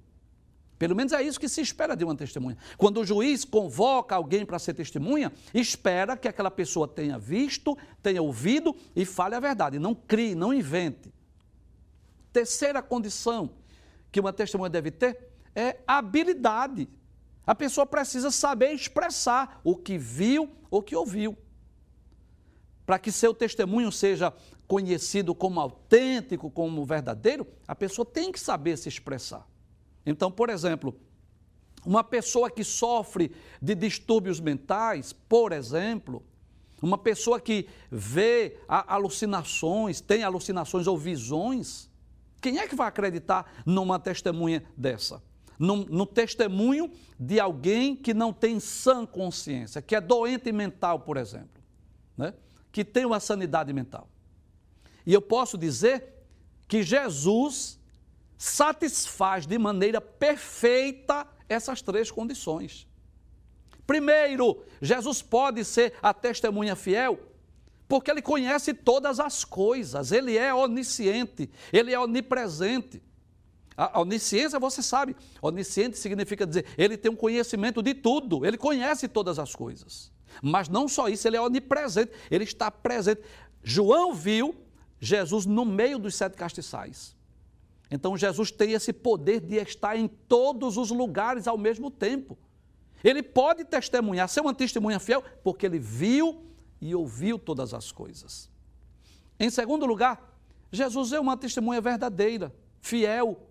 Pelo 0.78 0.94
menos 0.94 1.12
é 1.12 1.20
isso 1.20 1.40
que 1.40 1.48
se 1.48 1.60
espera 1.60 1.96
de 1.96 2.04
uma 2.04 2.14
testemunha. 2.14 2.56
Quando 2.76 3.00
o 3.00 3.04
juiz 3.04 3.44
convoca 3.44 4.14
alguém 4.14 4.46
para 4.46 4.60
ser 4.60 4.74
testemunha, 4.74 5.32
espera 5.52 6.16
que 6.16 6.28
aquela 6.28 6.52
pessoa 6.52 6.86
tenha 6.86 7.18
visto, 7.18 7.76
tenha 8.00 8.22
ouvido 8.22 8.76
e 8.94 9.04
fale 9.04 9.34
a 9.34 9.40
verdade. 9.40 9.78
Não 9.80 9.92
crie, 9.92 10.36
não 10.36 10.54
invente. 10.54 11.12
Terceira 12.32 12.80
condição 12.80 13.50
que 14.12 14.20
uma 14.20 14.32
testemunha 14.32 14.70
deve 14.70 14.92
ter 14.92 15.18
é 15.52 15.78
habilidade. 15.84 16.88
A 17.44 17.56
pessoa 17.56 17.84
precisa 17.84 18.30
saber 18.30 18.72
expressar 18.72 19.60
o 19.64 19.74
que 19.74 19.98
viu 19.98 20.48
ou 20.70 20.80
que 20.80 20.94
ouviu. 20.94 21.36
Para 22.88 22.98
que 22.98 23.12
seu 23.12 23.34
testemunho 23.34 23.92
seja 23.92 24.32
conhecido 24.66 25.34
como 25.34 25.60
autêntico, 25.60 26.50
como 26.50 26.86
verdadeiro, 26.86 27.46
a 27.66 27.74
pessoa 27.74 28.06
tem 28.06 28.32
que 28.32 28.40
saber 28.40 28.78
se 28.78 28.88
expressar. 28.88 29.46
Então, 30.06 30.30
por 30.30 30.48
exemplo, 30.48 30.98
uma 31.84 32.02
pessoa 32.02 32.50
que 32.50 32.64
sofre 32.64 33.30
de 33.60 33.74
distúrbios 33.74 34.40
mentais, 34.40 35.12
por 35.12 35.52
exemplo, 35.52 36.24
uma 36.80 36.96
pessoa 36.96 37.38
que 37.38 37.68
vê 37.90 38.56
alucinações, 38.66 40.00
tem 40.00 40.24
alucinações 40.24 40.86
ou 40.86 40.96
visões, 40.96 41.90
quem 42.40 42.58
é 42.58 42.66
que 42.66 42.74
vai 42.74 42.88
acreditar 42.88 43.52
numa 43.66 43.98
testemunha 43.98 44.64
dessa? 44.74 45.22
No, 45.58 45.84
no, 45.84 46.06
testemunho 46.06 46.90
de 47.20 47.38
alguém 47.38 47.94
que 47.94 48.14
não 48.14 48.32
tem 48.32 48.58
sã 48.58 49.04
consciência, 49.04 49.82
que 49.82 49.94
é 49.94 50.00
doente 50.00 50.50
mental, 50.52 51.00
por 51.00 51.18
exemplo, 51.18 51.62
né? 52.16 52.32
Que 52.70 52.84
tem 52.84 53.04
uma 53.04 53.20
sanidade 53.20 53.72
mental. 53.72 54.08
E 55.06 55.12
eu 55.12 55.22
posso 55.22 55.56
dizer 55.56 56.14
que 56.66 56.82
Jesus 56.82 57.78
satisfaz 58.36 59.46
de 59.46 59.58
maneira 59.58 60.00
perfeita 60.00 61.26
essas 61.48 61.82
três 61.82 62.10
condições. 62.10 62.86
Primeiro, 63.86 64.62
Jesus 64.82 65.22
pode 65.22 65.64
ser 65.64 65.94
a 66.02 66.12
testemunha 66.12 66.76
fiel 66.76 67.18
porque 67.88 68.10
ele 68.10 68.20
conhece 68.20 68.74
todas 68.74 69.18
as 69.18 69.44
coisas, 69.44 70.12
ele 70.12 70.36
é 70.36 70.52
onisciente, 70.52 71.50
ele 71.72 71.92
é 71.92 71.98
onipresente. 71.98 73.02
A 73.74 74.00
onisciência, 74.00 74.58
você 74.58 74.82
sabe, 74.82 75.16
onisciente 75.40 75.96
significa 75.96 76.46
dizer, 76.46 76.66
ele 76.76 76.98
tem 76.98 77.10
um 77.10 77.16
conhecimento 77.16 77.82
de 77.82 77.94
tudo, 77.94 78.44
ele 78.44 78.58
conhece 78.58 79.08
todas 79.08 79.38
as 79.38 79.54
coisas. 79.54 80.12
Mas 80.42 80.68
não 80.68 80.88
só 80.88 81.08
isso, 81.08 81.26
ele 81.26 81.36
é 81.36 81.40
onipresente, 81.40 82.12
ele 82.30 82.44
está 82.44 82.70
presente. 82.70 83.22
João 83.62 84.14
viu 84.14 84.54
Jesus 85.00 85.46
no 85.46 85.64
meio 85.64 85.98
dos 85.98 86.14
sete 86.14 86.36
castiçais. 86.36 87.16
Então 87.90 88.16
Jesus 88.16 88.50
tem 88.50 88.72
esse 88.72 88.92
poder 88.92 89.40
de 89.40 89.56
estar 89.56 89.96
em 89.96 90.06
todos 90.06 90.76
os 90.76 90.90
lugares 90.90 91.46
ao 91.46 91.56
mesmo 91.56 91.90
tempo. 91.90 92.36
Ele 93.02 93.22
pode 93.22 93.64
testemunhar, 93.64 94.28
ser 94.28 94.40
uma 94.40 94.54
testemunha 94.54 94.98
fiel, 94.98 95.22
porque 95.42 95.64
ele 95.64 95.78
viu 95.78 96.44
e 96.80 96.94
ouviu 96.94 97.38
todas 97.38 97.72
as 97.72 97.92
coisas. 97.92 98.50
Em 99.38 99.50
segundo 99.50 99.86
lugar, 99.86 100.36
Jesus 100.70 101.12
é 101.12 101.20
uma 101.20 101.36
testemunha 101.36 101.80
verdadeira, 101.80 102.54
fiel. 102.80 103.48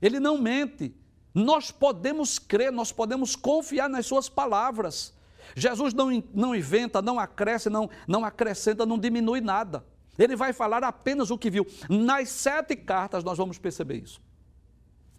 Ele 0.00 0.20
não 0.20 0.38
mente. 0.38 0.94
Nós 1.32 1.70
podemos 1.70 2.38
crer, 2.38 2.70
nós 2.70 2.92
podemos 2.92 3.34
confiar 3.34 3.88
nas 3.88 4.06
suas 4.06 4.28
palavras. 4.28 5.12
Jesus 5.54 5.92
não, 5.94 6.22
não 6.32 6.54
inventa, 6.54 7.02
não 7.02 7.18
acresce, 7.18 7.68
não, 7.68 7.88
não 8.06 8.24
acrescenta, 8.24 8.86
não 8.86 8.98
diminui 8.98 9.40
nada. 9.40 9.84
Ele 10.18 10.36
vai 10.36 10.52
falar 10.52 10.84
apenas 10.84 11.30
o 11.30 11.38
que 11.38 11.50
viu. 11.50 11.66
Nas 11.88 12.28
sete 12.28 12.76
cartas 12.76 13.24
nós 13.24 13.38
vamos 13.38 13.58
perceber 13.58 13.96
isso. 13.96 14.20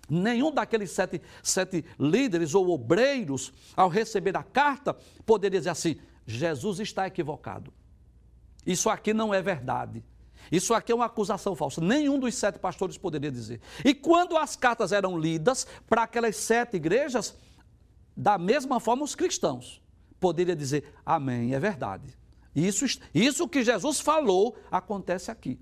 Nenhum 0.10 0.52
daqueles 0.52 0.92
sete, 0.92 1.22
sete 1.42 1.84
líderes 2.00 2.54
ou 2.54 2.70
obreiros, 2.70 3.52
ao 3.76 3.90
receber 3.90 4.38
a 4.38 4.44
carta, 4.44 4.96
poderia 5.26 5.60
dizer 5.60 5.72
assim: 5.72 5.98
Jesus 6.26 6.80
está 6.80 7.08
equivocado. 7.08 7.74
Isso 8.66 8.90
aqui 8.90 9.14
não 9.14 9.34
é 9.34 9.42
verdade. 9.42 10.04
Isso 10.52 10.74
aqui 10.74 10.92
é 10.92 10.96
uma 10.96 11.06
acusação 11.06 11.56
falsa. 11.56 11.82
Nenhum 11.82 12.20
dos 12.20 12.36
sete 12.36 12.60
pastores 12.60 12.98
poderia 12.98 13.32
dizer. 13.32 13.60
E 13.84 13.94
quando 13.96 14.38
as 14.38 14.56
cartas 14.56 14.92
eram 14.92 15.18
lidas 15.18 15.66
para 15.88 16.04
aquelas 16.04 16.36
sete 16.36 16.78
igrejas, 16.78 17.36
da 18.16 18.38
mesma 18.38 18.80
forma 18.80 19.04
os 19.04 19.16
cristãos 19.16 19.82
poderiam 20.26 20.56
dizer: 20.56 20.92
Amém, 21.06 21.54
é 21.54 21.60
verdade. 21.60 22.18
Isso, 22.56 22.84
isso 23.14 23.48
que 23.48 23.64
Jesus 23.64 24.00
falou 24.00 24.58
acontece 24.72 25.30
aqui. 25.30 25.60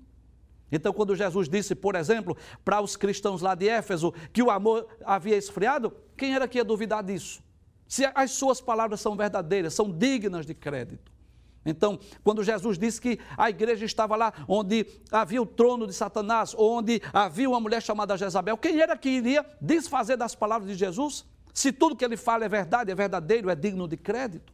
Então, 0.72 0.90
quando 0.90 1.14
Jesus 1.14 1.50
disse, 1.50 1.74
por 1.74 1.94
exemplo, 1.94 2.34
para 2.64 2.80
os 2.80 2.96
cristãos 2.96 3.42
lá 3.42 3.54
de 3.54 3.68
Éfeso 3.68 4.14
que 4.32 4.42
o 4.42 4.50
amor 4.50 4.88
havia 5.04 5.36
esfriado, 5.36 5.94
quem 6.16 6.34
era 6.34 6.48
que 6.48 6.56
ia 6.56 6.64
duvidar 6.64 7.02
disso? 7.02 7.42
Se 7.86 8.10
as 8.14 8.30
suas 8.30 8.58
palavras 8.58 9.02
são 9.02 9.14
verdadeiras, 9.14 9.74
são 9.74 9.90
dignas 9.90 10.46
de 10.46 10.54
crédito. 10.54 11.12
Então, 11.66 11.98
quando 12.22 12.42
Jesus 12.42 12.78
disse 12.78 12.98
que 12.98 13.18
a 13.36 13.50
igreja 13.50 13.84
estava 13.84 14.16
lá 14.16 14.32
onde 14.48 14.86
havia 15.12 15.42
o 15.42 15.46
trono 15.46 15.86
de 15.86 15.92
Satanás, 15.92 16.54
onde 16.56 17.02
havia 17.12 17.50
uma 17.50 17.60
mulher 17.60 17.82
chamada 17.82 18.16
Jezabel, 18.16 18.56
quem 18.56 18.80
era 18.80 18.96
que 18.96 19.10
iria 19.10 19.44
desfazer 19.60 20.16
das 20.16 20.34
palavras 20.34 20.70
de 20.70 20.74
Jesus? 20.74 21.26
Se 21.52 21.70
tudo 21.70 21.94
que 21.94 22.04
ele 22.04 22.16
fala 22.16 22.44
é 22.44 22.48
verdade, 22.48 22.90
é 22.90 22.94
verdadeiro, 22.94 23.50
é 23.50 23.54
digno 23.54 23.86
de 23.86 23.96
crédito. 23.96 24.53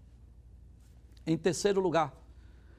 Em 1.31 1.39
terceiro 1.39 1.81
lugar, 1.81 2.13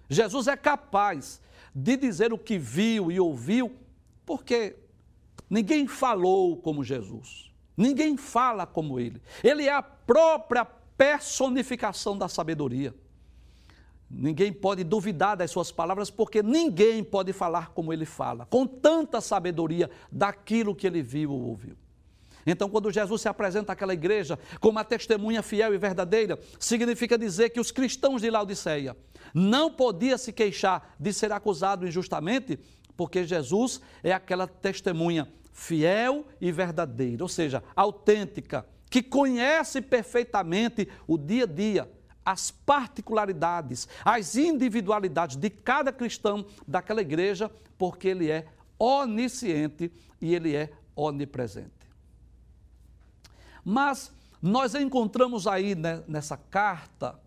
Jesus 0.10 0.50
é 0.50 0.58
capaz 0.58 1.42
de 1.74 1.96
dizer 1.96 2.34
o 2.34 2.38
que 2.38 2.58
viu 2.58 3.10
e 3.10 3.18
ouviu, 3.18 3.74
porque 4.26 4.76
ninguém 5.50 5.88
falou 5.88 6.58
como 6.58 6.84
Jesus, 6.84 7.50
ninguém 7.78 8.18
fala 8.18 8.66
como 8.66 9.00
ele. 9.00 9.22
Ele 9.42 9.68
é 9.68 9.74
a 9.74 9.82
própria 9.82 10.66
personificação 10.66 12.18
da 12.18 12.28
sabedoria. 12.28 12.94
Ninguém 14.10 14.52
pode 14.52 14.84
duvidar 14.84 15.38
das 15.38 15.50
suas 15.50 15.72
palavras, 15.72 16.12
porque 16.12 16.44
ninguém 16.44 17.06
pode 17.06 17.32
falar 17.32 17.70
como 17.70 17.94
ele 17.94 18.06
fala, 18.06 18.46
com 18.48 18.68
tanta 18.68 19.22
sabedoria 19.22 19.90
daquilo 20.12 20.76
que 20.76 20.86
ele 20.86 21.02
viu 21.02 21.32
ou 21.32 21.42
ouviu. 21.42 21.78
Então, 22.46 22.70
quando 22.70 22.92
Jesus 22.92 23.22
se 23.22 23.30
apresenta 23.30 23.74
àquela 23.74 23.94
igreja 23.94 24.38
como 24.60 24.78
uma 24.78 24.84
testemunha 24.84 25.42
fiel 25.42 25.74
e 25.74 25.78
verdadeira, 25.78 26.40
significa 26.60 27.18
dizer 27.18 27.50
que 27.50 27.60
os 27.60 27.72
cristãos 27.72 28.22
de 28.22 28.30
Laodiceia 28.30 28.96
não 29.34 29.72
podiam 29.72 30.18
se 30.18 30.34
queixar 30.34 30.96
de 31.00 31.14
ser 31.14 31.32
acusado 31.32 31.88
injustamente, 31.88 32.60
porque 32.98 33.24
Jesus 33.24 33.82
é 34.04 34.12
aquela 34.12 34.48
testemunha 34.48 35.28
fiel 35.52 36.26
e 36.40 36.52
verdadeira, 36.52 37.24
ou 37.24 37.30
seja, 37.30 37.64
autêntica, 37.76 38.66
que 38.90 39.02
conhece 39.02 39.82
perfeitamente 39.82 40.88
o 41.08 41.18
dia 41.18 41.44
a 41.44 41.48
dia 41.48 41.90
as 42.24 42.52
particularidades, 42.52 43.88
as 44.06 44.36
individualidades 44.36 45.36
de 45.36 45.50
cada 45.50 45.92
cristão 45.92 46.46
daquela 46.68 47.02
igreja, 47.02 47.50
porque 47.78 48.10
ele 48.10 48.30
é 48.30 48.46
onisciente 48.78 49.92
e 50.22 50.36
ele 50.36 50.56
é 50.56 50.72
onipresente. 50.96 51.81
Mas 53.64 54.12
nós 54.42 54.74
encontramos 54.76 55.48
aí 55.48 55.76
né, 55.76 56.04
nessa 56.08 56.36
carta 56.36 57.20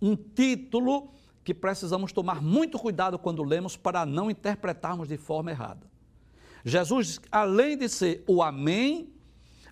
um 0.00 0.16
título 0.16 1.10
que 1.44 1.54
precisamos 1.54 2.12
tomar 2.12 2.42
muito 2.42 2.78
cuidado 2.78 3.18
quando 3.18 3.42
lemos 3.42 3.76
para 3.76 4.04
não 4.04 4.30
interpretarmos 4.30 5.08
de 5.08 5.16
forma 5.16 5.50
errada. 5.50 5.86
Jesus, 6.64 7.20
além 7.30 7.76
de 7.78 7.88
ser 7.88 8.24
o 8.26 8.42
Amém, 8.42 9.12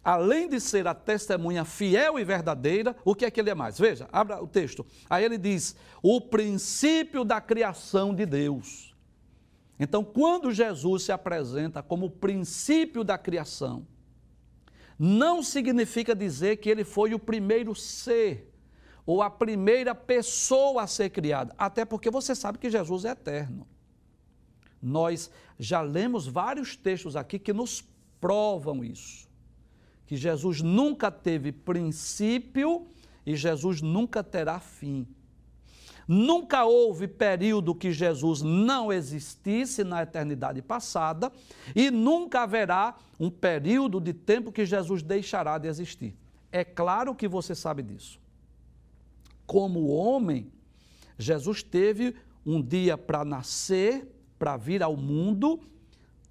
além 0.05 0.49
de 0.49 0.61
ser 0.61 0.87
a 0.87 0.95
testemunha 0.95 1.65
fiel 1.65 2.19
e 2.19 2.25
verdadeira, 2.25 2.95
o 3.05 3.15
que 3.15 3.25
é 3.25 3.31
que 3.31 3.41
ele 3.41 3.51
é 3.51 3.55
mais? 3.55 3.79
Veja, 3.79 4.09
abra 4.13 4.41
o 4.41 4.47
texto. 4.47 4.87
Aí 5.11 5.25
ele 5.25 5.39
diz: 5.39 5.75
o 6.03 6.21
princípio 6.21 7.25
da 7.25 7.41
criação 7.41 8.15
de 8.15 8.25
Deus. 8.25 8.95
Então, 9.81 10.05
quando 10.05 10.53
Jesus 10.53 11.03
se 11.03 11.11
apresenta 11.11 11.83
como 11.83 12.07
o 12.07 12.11
princípio 12.11 13.03
da 13.03 13.19
criação, 13.19 13.85
não 14.99 15.43
significa 15.43 16.15
dizer 16.15 16.57
que 16.59 16.69
ele 16.69 16.85
foi 16.85 17.15
o 17.15 17.19
primeiro 17.19 17.75
ser 17.75 18.53
ou 19.07 19.23
a 19.23 19.31
primeira 19.31 19.95
pessoa 19.95 20.83
a 20.83 20.87
ser 20.87 21.11
criada, 21.11 21.55
até 21.59 21.85
porque 21.85 22.11
você 22.11 22.35
sabe 22.35 22.59
que 22.59 22.71
Jesus 22.71 23.05
é 23.05 23.11
eterno. 23.11 23.67
Nós 24.81 25.31
já 25.59 25.81
lemos 25.81 26.27
vários 26.27 26.77
textos 26.77 27.17
aqui 27.17 27.39
que 27.39 27.53
nos 27.53 27.83
provam 28.21 28.83
isso 28.85 29.25
que 30.07 30.17
Jesus 30.17 30.61
nunca 30.61 31.11
teve 31.11 31.53
princípio 31.53 32.87
e 33.25 33.35
Jesus 33.37 33.81
nunca 33.81 34.23
terá 34.23 34.61
fim. 34.61 35.07
Nunca 36.07 36.65
houve 36.65 37.09
período 37.09 37.75
que 37.75 37.93
Jesus 37.93 38.43
não 38.43 38.93
existisse 38.93 39.83
na 39.83 40.03
eternidade 40.03 40.61
passada 40.61 41.33
e 41.75 41.91
nunca 41.91 42.43
haverá 42.43 42.97
um 43.19 43.31
período 43.31 44.01
de 44.01 44.13
tempo 44.13 44.53
que 44.53 44.67
Jesus 44.67 45.03
deixará 45.03 45.57
de 45.59 45.69
existir. 45.69 46.17
É 46.53 46.65
claro 46.65 47.15
que 47.15 47.27
você 47.27 47.55
sabe 47.55 47.83
disso. 47.83 48.21
Como 49.47 49.89
homem, 49.89 50.53
Jesus 51.19 51.63
teve 51.63 52.15
um 52.45 52.63
dia 52.63 52.99
para 52.99 53.25
nascer, 53.25 54.07
para 54.39 54.57
vir 54.57 54.83
ao 54.83 54.97
mundo, 54.97 55.61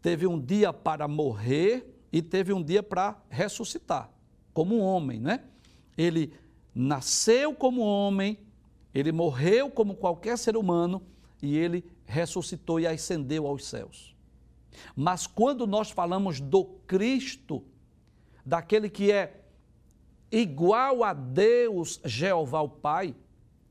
teve 0.01 0.27
um 0.27 0.39
dia 0.39 0.71
para 0.71 1.07
morrer, 1.07 1.93
e 2.13 2.21
teve 2.21 2.53
um 2.53 2.61
dia 2.61 2.83
para 2.83 3.19
ressuscitar, 3.27 4.07
como 4.53 4.77
homem, 4.77 5.19
né? 5.19 5.45
Ele 5.97 6.31
nasceu 6.75 7.55
como 7.55 7.81
homem, 7.81 8.37
ele 8.93 9.11
morreu 9.11 9.69
como 9.69 9.95
qualquer 9.95 10.37
ser 10.37 10.55
humano 10.55 11.01
e 11.41 11.57
ele 11.57 11.83
ressuscitou 12.05 12.79
e 12.79 12.87
ascendeu 12.87 13.47
aos 13.47 13.65
céus. 13.65 14.15
Mas 14.95 15.27
quando 15.27 15.67
nós 15.67 15.91
falamos 15.91 16.39
do 16.39 16.65
Cristo, 16.87 17.63
daquele 18.45 18.89
que 18.89 19.11
é 19.11 19.41
igual 20.31 21.03
a 21.03 21.13
Deus, 21.13 21.99
Jeová 22.05 22.61
o 22.61 22.69
Pai, 22.69 23.15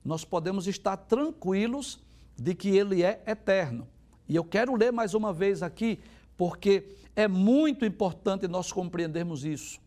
nós 0.04 0.24
podemos 0.24 0.66
estar 0.66 0.96
tranquilos 0.96 2.00
de 2.36 2.54
que 2.54 2.76
ele 2.76 3.02
é 3.02 3.22
eterno. 3.26 3.88
E 4.28 4.36
eu 4.36 4.44
quero 4.44 4.74
ler 4.74 4.92
mais 4.92 5.14
uma 5.14 5.32
vez 5.32 5.62
aqui, 5.62 6.00
porque 6.36 6.96
é 7.14 7.28
muito 7.28 7.84
importante 7.84 8.48
nós 8.48 8.72
compreendermos 8.72 9.44
isso, 9.44 9.80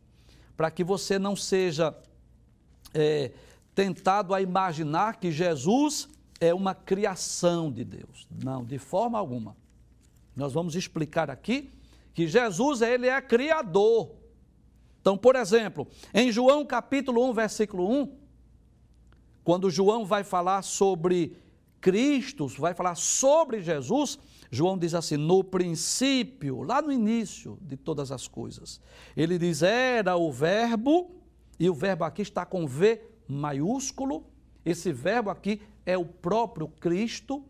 para 0.56 0.69
que 0.69 0.84
você 0.84 1.17
não 1.17 1.36
seja 1.36 1.95
é, 2.93 3.32
tentado 3.75 4.33
a 4.33 4.41
imaginar 4.41 5.17
que 5.17 5.29
Jesus 5.31 6.07
é 6.39 6.53
uma 6.53 6.73
criação 6.73 7.69
de 7.71 7.84
Deus. 7.84 8.26
Não, 8.43 8.63
de 8.63 8.80
forma 8.80 9.19
alguma. 9.19 9.55
Nós 10.36 10.53
vamos 10.53 10.76
explicar 10.76 11.30
aqui 11.30 11.69
que 12.13 12.26
Jesus 12.26 12.82
ele 12.82 13.07
é 13.07 13.21
criador. 13.21 14.11
Então, 15.01 15.17
por 15.17 15.36
exemplo, 15.36 15.88
em 16.13 16.32
João 16.32 16.65
capítulo 16.65 17.30
1, 17.30 17.34
versículo 17.34 17.91
1, 17.91 18.11
quando 19.43 19.69
João 19.69 20.05
vai 20.05 20.23
falar 20.23 20.61
sobre 20.63 21.38
Cristo, 21.80 22.47
vai 22.47 22.73
falar 22.73 22.95
sobre 22.95 23.61
Jesus, 23.61 24.17
João 24.49 24.78
diz 24.78 24.95
assim: 24.95 25.17
no 25.17 25.43
princípio, 25.43 26.63
lá 26.63 26.82
no 26.82 26.91
início 26.91 27.59
de 27.61 27.78
todas 27.78 28.11
as 28.11 28.28
coisas. 28.28 28.82
Ele 29.15 29.38
diz: 29.38 29.61
era 29.61 30.15
o 30.15 30.32
Verbo, 30.32 31.11
e 31.59 31.69
o 31.69 31.73
Verbo 31.73 32.03
aqui 32.05 32.23
está 32.23 32.45
com 32.45 32.65
V 32.65 33.14
maiúsculo. 33.28 34.26
Esse 34.65 34.91
Verbo 34.91 35.30
aqui 35.30 35.61
é 35.86 35.97
o 35.97 36.05
próprio 36.05 36.67
Cristo, 36.67 37.43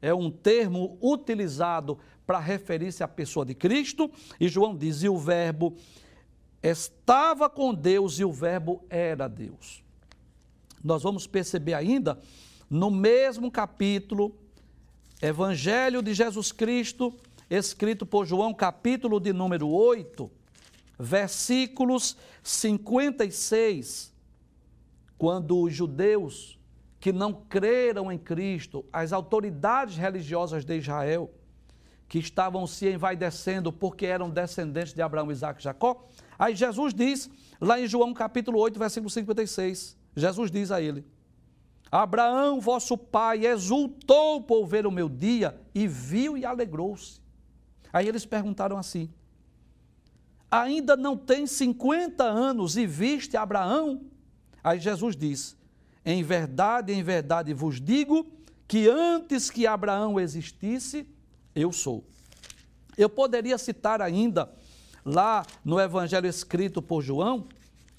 é 0.00 0.14
um 0.14 0.30
termo 0.30 0.96
utilizado 1.02 1.98
para 2.26 2.38
referir-se 2.38 3.02
à 3.02 3.08
pessoa 3.08 3.44
de 3.44 3.54
Cristo. 3.54 4.10
E 4.38 4.48
João 4.48 4.76
diz: 4.76 5.02
e 5.02 5.08
o 5.08 5.18
Verbo 5.18 5.76
estava 6.62 7.50
com 7.50 7.74
Deus, 7.74 8.18
e 8.18 8.24
o 8.24 8.32
Verbo 8.32 8.84
era 8.88 9.28
Deus. 9.28 9.82
Nós 10.82 11.02
vamos 11.02 11.26
perceber 11.26 11.74
ainda 11.74 12.18
no 12.68 12.90
mesmo 12.90 13.50
capítulo 13.50 14.34
Evangelho 15.20 16.00
de 16.00 16.14
Jesus 16.14 16.50
Cristo, 16.50 17.12
escrito 17.50 18.06
por 18.06 18.24
João, 18.24 18.54
capítulo 18.54 19.20
de 19.20 19.32
número 19.32 19.68
8, 19.68 20.30
versículos 20.98 22.16
56, 22.42 24.09
quando 25.20 25.60
os 25.60 25.74
judeus 25.74 26.58
que 26.98 27.12
não 27.12 27.30
creram 27.30 28.10
em 28.10 28.16
Cristo, 28.16 28.86
as 28.90 29.12
autoridades 29.12 29.98
religiosas 29.98 30.64
de 30.64 30.78
Israel, 30.78 31.30
que 32.08 32.18
estavam 32.18 32.66
se 32.66 32.90
envaidecendo 32.90 33.70
porque 33.70 34.06
eram 34.06 34.30
descendentes 34.30 34.94
de 34.94 35.02
Abraão, 35.02 35.30
Isaac 35.30 35.60
e 35.60 35.64
Jacó. 35.64 36.08
Aí 36.38 36.56
Jesus 36.56 36.94
diz, 36.94 37.28
lá 37.60 37.78
em 37.78 37.86
João 37.86 38.14
capítulo 38.14 38.58
8, 38.60 38.78
versículo 38.78 39.10
56, 39.10 39.94
Jesus 40.16 40.50
diz 40.50 40.72
a 40.72 40.80
ele: 40.80 41.04
Abraão, 41.92 42.58
vosso 42.58 42.96
pai, 42.96 43.44
exultou 43.44 44.40
por 44.40 44.64
ver 44.64 44.86
o 44.86 44.90
meu 44.90 45.06
dia 45.06 45.54
e 45.74 45.86
viu 45.86 46.38
e 46.38 46.46
alegrou-se. 46.46 47.20
Aí 47.92 48.08
eles 48.08 48.24
perguntaram 48.24 48.78
assim: 48.78 49.12
Ainda 50.50 50.96
não 50.96 51.14
tem 51.14 51.46
50 51.46 52.24
anos 52.24 52.78
e 52.78 52.86
viste 52.86 53.36
Abraão? 53.36 54.08
Aí 54.62 54.78
Jesus 54.78 55.16
diz: 55.16 55.56
Em 56.04 56.22
verdade, 56.22 56.92
em 56.92 57.02
verdade 57.02 57.54
vos 57.54 57.80
digo 57.80 58.26
que 58.68 58.88
antes 58.88 59.50
que 59.50 59.66
Abraão 59.66 60.18
existisse, 60.20 61.06
eu 61.54 61.72
sou. 61.72 62.04
Eu 62.96 63.08
poderia 63.08 63.58
citar 63.58 64.00
ainda 64.00 64.50
lá 65.04 65.44
no 65.64 65.80
evangelho 65.80 66.26
escrito 66.26 66.80
por 66.80 67.02
João, 67.02 67.46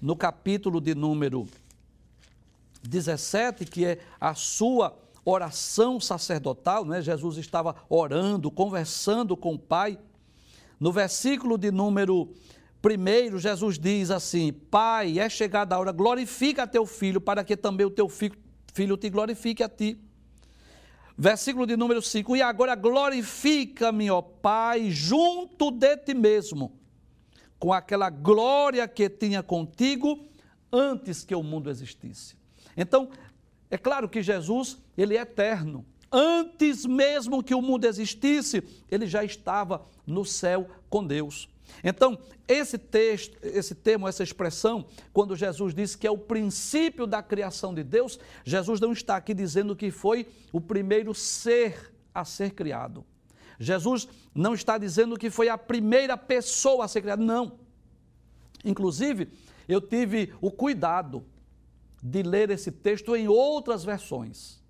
no 0.01 0.16
capítulo 0.16 0.80
de 0.80 0.95
número 0.95 1.47
17, 2.84 3.66
que 3.66 3.86
é 3.86 3.99
a 4.20 4.34
sua 4.34 4.97
oração 5.24 5.99
sacerdotal, 5.99 6.86
né? 6.86 7.01
Jesus 7.01 7.38
estava 7.38 7.76
orando, 7.89 8.49
conversando 8.49 9.38
com 9.38 9.53
o 9.53 9.59
Pai. 9.59 9.99
No 10.80 10.91
versículo 10.91 11.57
de 11.57 11.70
número 11.70 12.34
1, 12.84 13.38
Jesus 13.38 13.77
diz 13.77 14.09
assim: 14.09 14.51
Pai, 14.51 15.19
é 15.19 15.29
chegada 15.29 15.75
a 15.75 15.79
hora, 15.79 15.91
glorifica 15.91 16.65
teu 16.65 16.86
filho, 16.86 17.21
para 17.21 17.43
que 17.43 17.55
também 17.55 17.86
o 17.86 17.91
teu 17.91 18.09
filho 18.09 18.97
te 18.97 19.09
glorifique 19.09 19.61
a 19.61 19.69
ti. 19.69 19.99
Versículo 21.15 21.67
de 21.67 21.77
número 21.77 22.01
5: 22.01 22.36
E 22.36 22.41
agora 22.41 22.73
glorifica-me, 22.73 24.09
ó 24.09 24.21
Pai, 24.21 24.89
junto 24.89 25.69
de 25.69 25.95
ti 25.97 26.15
mesmo, 26.15 26.71
com 27.59 27.71
aquela 27.71 28.09
glória 28.09 28.88
que 28.88 29.07
tinha 29.07 29.43
contigo 29.43 30.27
antes 30.71 31.23
que 31.23 31.36
o 31.36 31.43
mundo 31.43 31.69
existisse. 31.69 32.36
Então, 32.75 33.09
é 33.69 33.77
claro 33.77 34.09
que 34.09 34.23
Jesus, 34.23 34.79
ele 34.97 35.15
é 35.15 35.21
eterno. 35.21 35.86
Antes 36.11 36.86
mesmo 36.86 37.43
que 37.43 37.53
o 37.53 37.61
mundo 37.61 37.86
existisse, 37.86 38.63
ele 38.89 39.05
já 39.05 39.23
estava 39.23 39.86
no 40.05 40.25
céu 40.25 40.67
com 40.89 41.05
Deus. 41.05 41.47
Então, 41.84 42.17
esse 42.47 42.78
texto, 42.78 43.38
esse 43.43 43.74
termo, 43.74 44.07
essa 44.07 44.24
expressão, 44.24 44.86
quando 45.13 45.36
Jesus 45.36 45.74
diz 45.74 45.95
que 45.95 46.05
é 46.05 46.11
o 46.11 46.17
princípio 46.17 47.07
da 47.07 47.24
criação 47.24 47.74
de 47.74 47.84
Deus, 47.84 48.19
Jesus 48.43 48.80
não 48.80 48.91
está 48.91 49.15
aqui 49.15 49.34
dizendo 49.34 49.76
que 49.76 49.89
foi 49.91 50.28
o 50.51 50.59
primeiro 50.59 51.13
ser 51.13 51.93
a 52.13 52.26
ser 52.26 52.51
criado. 52.51 53.05
Jesus 53.59 54.07
não 54.34 54.53
está 54.53 54.78
dizendo 54.78 55.17
que 55.17 55.30
foi 55.30 55.49
a 55.49 55.57
primeira 55.57 56.17
pessoa 56.17 56.86
a 56.86 56.88
ser 56.88 57.01
criada, 57.01 57.24
não. 57.24 57.59
Inclusive, 58.65 59.30
eu 59.67 59.80
tive 59.80 60.34
o 60.41 60.51
cuidado 60.51 61.24
de 62.01 62.24
ler 62.24 62.49
esse 62.49 62.72
texto 62.72 63.15
em 63.15 63.28
outras 63.28 63.84
versões. 63.84 64.61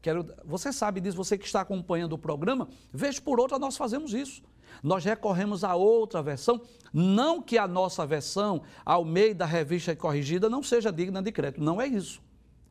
Quero, 0.00 0.32
você 0.44 0.72
sabe 0.72 1.00
disso, 1.00 1.16
você 1.16 1.36
que 1.36 1.44
está 1.44 1.60
acompanhando 1.60 2.12
o 2.12 2.18
programa, 2.18 2.68
vez 2.92 3.18
por 3.18 3.40
outra 3.40 3.58
nós 3.58 3.76
fazemos 3.76 4.14
isso 4.14 4.42
nós 4.82 5.04
recorremos 5.04 5.64
a 5.64 5.74
outra 5.74 6.22
versão, 6.22 6.60
não 6.92 7.42
que 7.42 7.58
a 7.58 7.66
nossa 7.68 8.06
versão, 8.06 8.62
ao 8.84 9.04
meio 9.04 9.34
da 9.34 9.46
revista 9.46 9.94
corrigida, 9.94 10.48
não 10.48 10.62
seja 10.62 10.92
digna 10.92 11.22
de 11.22 11.32
crédito, 11.32 11.62
não 11.62 11.80
é 11.80 11.86
isso. 11.86 12.20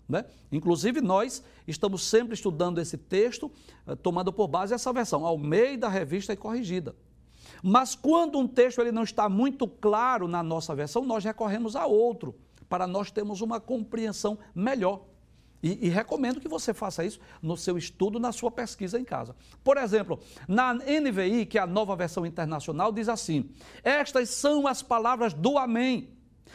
Né? 0.07 0.23
Inclusive, 0.51 1.01
nós 1.01 1.43
estamos 1.67 2.05
sempre 2.05 2.33
estudando 2.33 2.79
esse 2.79 2.97
texto, 2.97 3.51
eh, 3.85 3.95
tomando 3.95 4.31
por 4.31 4.47
base 4.47 4.73
essa 4.73 4.93
versão, 4.93 5.25
ao 5.25 5.37
meio 5.37 5.77
da 5.77 5.89
revista 5.89 6.35
corrigida. 6.35 6.95
Mas 7.61 7.95
quando 7.95 8.37
um 8.37 8.47
texto 8.47 8.79
ele 8.79 8.91
não 8.91 9.03
está 9.03 9.27
muito 9.27 9.67
claro 9.67 10.27
na 10.27 10.41
nossa 10.41 10.73
versão, 10.75 11.03
nós 11.05 11.23
recorremos 11.23 11.75
a 11.75 11.85
outro, 11.85 12.35
para 12.69 12.87
nós 12.87 13.11
termos 13.11 13.41
uma 13.41 13.59
compreensão 13.59 14.37
melhor. 14.55 15.01
E, 15.61 15.87
e, 15.87 15.89
recomendo 15.89 16.39
que 16.39 16.47
você 16.47 16.73
faça 16.73 17.03
isso 17.03 17.19
no 17.41 17.57
seu 17.57 17.77
estudo, 17.77 18.19
na 18.19 18.31
sua 18.31 18.51
pesquisa 18.51 18.99
em 18.99 19.03
casa. 19.03 19.35
Por 19.63 19.77
exemplo, 19.77 20.19
na 20.47 20.73
NVI, 20.73 21.47
que 21.47 21.57
é 21.57 21.61
a 21.61 21.67
nova 21.67 21.95
versão 21.95 22.25
internacional, 22.25 22.91
diz 22.91 23.09
assim: 23.09 23.49
Estas 23.83 24.29
são 24.29 24.67
as 24.67 24.83
palavras 24.83 25.33
do 25.33 25.57
Amém, 25.57 26.09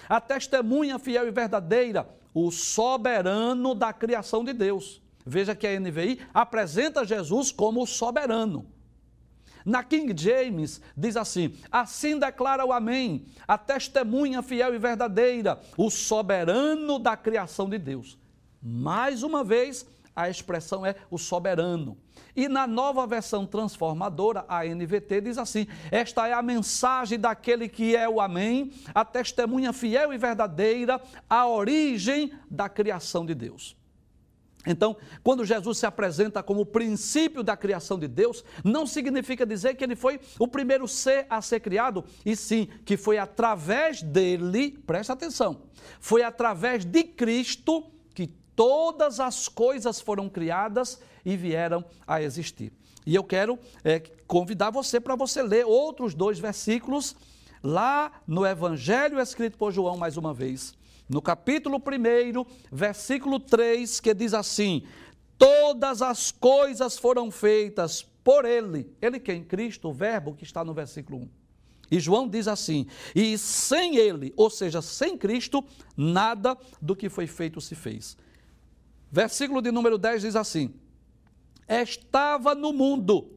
a 0.08 0.20
testemunha 0.20 1.00
fiel 1.00 1.26
e 1.26 1.32
verdadeira, 1.32 2.08
o 2.32 2.50
soberano 2.52 3.74
da 3.74 3.92
criação 3.92 4.44
de 4.44 4.52
Deus. 4.52 5.02
Veja 5.26 5.54
que 5.54 5.66
a 5.66 5.78
NVI 5.78 6.20
apresenta 6.32 7.04
Jesus 7.04 7.50
como 7.50 7.82
o 7.82 7.86
soberano. 7.86 8.66
Na 9.64 9.82
King 9.82 10.14
James 10.16 10.80
diz 10.96 11.16
assim: 11.16 11.54
Assim 11.70 12.18
declara 12.18 12.64
o 12.64 12.72
Amém, 12.72 13.26
a 13.46 13.58
testemunha 13.58 14.42
fiel 14.42 14.74
e 14.74 14.78
verdadeira, 14.78 15.60
o 15.76 15.90
soberano 15.90 16.98
da 16.98 17.16
criação 17.16 17.68
de 17.68 17.78
Deus. 17.78 18.21
Mais 18.62 19.22
uma 19.22 19.42
vez, 19.42 19.84
a 20.14 20.28
expressão 20.28 20.84
é 20.84 20.94
o 21.10 21.18
soberano. 21.18 21.96
E 22.36 22.48
na 22.48 22.66
nova 22.66 23.06
versão 23.06 23.44
transformadora, 23.44 24.44
a 24.48 24.64
NVT 24.64 25.20
diz 25.22 25.38
assim: 25.38 25.66
Esta 25.90 26.28
é 26.28 26.32
a 26.32 26.42
mensagem 26.42 27.18
daquele 27.18 27.68
que 27.68 27.96
é 27.96 28.08
o 28.08 28.20
Amém, 28.20 28.72
a 28.94 29.04
testemunha 29.04 29.72
fiel 29.72 30.12
e 30.12 30.18
verdadeira, 30.18 31.00
a 31.28 31.46
origem 31.46 32.32
da 32.50 32.68
criação 32.68 33.26
de 33.26 33.34
Deus. 33.34 33.76
Então, 34.64 34.96
quando 35.24 35.44
Jesus 35.44 35.78
se 35.78 35.86
apresenta 35.86 36.40
como 36.40 36.60
o 36.60 36.66
princípio 36.66 37.42
da 37.42 37.56
criação 37.56 37.98
de 37.98 38.06
Deus, 38.06 38.44
não 38.62 38.86
significa 38.86 39.44
dizer 39.44 39.74
que 39.74 39.82
ele 39.82 39.96
foi 39.96 40.20
o 40.38 40.46
primeiro 40.46 40.86
ser 40.86 41.26
a 41.28 41.42
ser 41.42 41.58
criado, 41.58 42.04
e 42.24 42.36
sim 42.36 42.68
que 42.84 42.96
foi 42.96 43.18
através 43.18 44.02
dele, 44.02 44.78
presta 44.86 45.14
atenção, 45.14 45.62
foi 45.98 46.22
através 46.22 46.84
de 46.84 47.02
Cristo 47.02 47.90
todas 48.54 49.20
as 49.20 49.48
coisas 49.48 50.00
foram 50.00 50.28
criadas 50.28 51.00
e 51.24 51.36
vieram 51.36 51.84
a 52.06 52.22
existir. 52.22 52.72
E 53.04 53.14
eu 53.14 53.24
quero 53.24 53.58
é, 53.82 54.00
convidar 54.26 54.70
você 54.70 55.00
para 55.00 55.16
você 55.16 55.42
ler 55.42 55.66
outros 55.66 56.14
dois 56.14 56.38
versículos 56.38 57.16
lá 57.62 58.22
no 58.26 58.46
Evangelho 58.46 59.20
escrito 59.20 59.56
por 59.56 59.72
João, 59.72 59.96
mais 59.96 60.16
uma 60.16 60.32
vez. 60.32 60.74
No 61.08 61.20
capítulo 61.20 61.78
1, 61.78 62.46
versículo 62.70 63.38
3, 63.38 64.00
que 64.00 64.14
diz 64.14 64.32
assim: 64.32 64.84
Todas 65.36 66.00
as 66.00 66.30
coisas 66.30 66.96
foram 66.96 67.30
feitas 67.30 68.02
por 68.02 68.44
Ele. 68.44 68.88
Ele 69.00 69.18
quem? 69.18 69.42
Cristo, 69.42 69.88
o 69.88 69.92
Verbo 69.92 70.34
que 70.34 70.44
está 70.44 70.64
no 70.64 70.72
versículo 70.72 71.18
1. 71.18 71.28
E 71.90 72.00
João 72.00 72.28
diz 72.28 72.48
assim: 72.48 72.86
E 73.14 73.36
sem 73.36 73.96
Ele, 73.96 74.32
ou 74.36 74.48
seja, 74.48 74.80
sem 74.80 75.18
Cristo, 75.18 75.64
nada 75.96 76.56
do 76.80 76.96
que 76.96 77.08
foi 77.08 77.26
feito 77.26 77.60
se 77.60 77.74
fez. 77.74 78.16
Versículo 79.12 79.60
de 79.60 79.70
número 79.70 79.98
10 79.98 80.22
diz 80.22 80.34
assim: 80.34 80.72
Estava 81.68 82.54
no 82.54 82.72
mundo, 82.72 83.28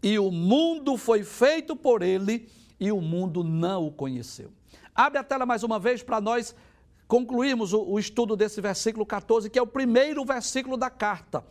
e 0.00 0.16
o 0.16 0.30
mundo 0.30 0.96
foi 0.96 1.24
feito 1.24 1.74
por 1.74 2.02
ele, 2.02 2.48
e 2.78 2.92
o 2.92 3.00
mundo 3.00 3.42
não 3.42 3.88
o 3.88 3.90
conheceu. 3.90 4.52
Abre 4.94 5.18
a 5.18 5.24
tela 5.24 5.44
mais 5.44 5.64
uma 5.64 5.80
vez 5.80 6.04
para 6.04 6.20
nós 6.20 6.54
concluirmos 7.08 7.72
o, 7.72 7.82
o 7.82 7.98
estudo 7.98 8.36
desse 8.36 8.60
versículo 8.60 9.04
14, 9.04 9.50
que 9.50 9.58
é 9.58 9.62
o 9.62 9.66
primeiro 9.66 10.24
versículo 10.24 10.76
da 10.76 10.88
carta. 10.88 11.44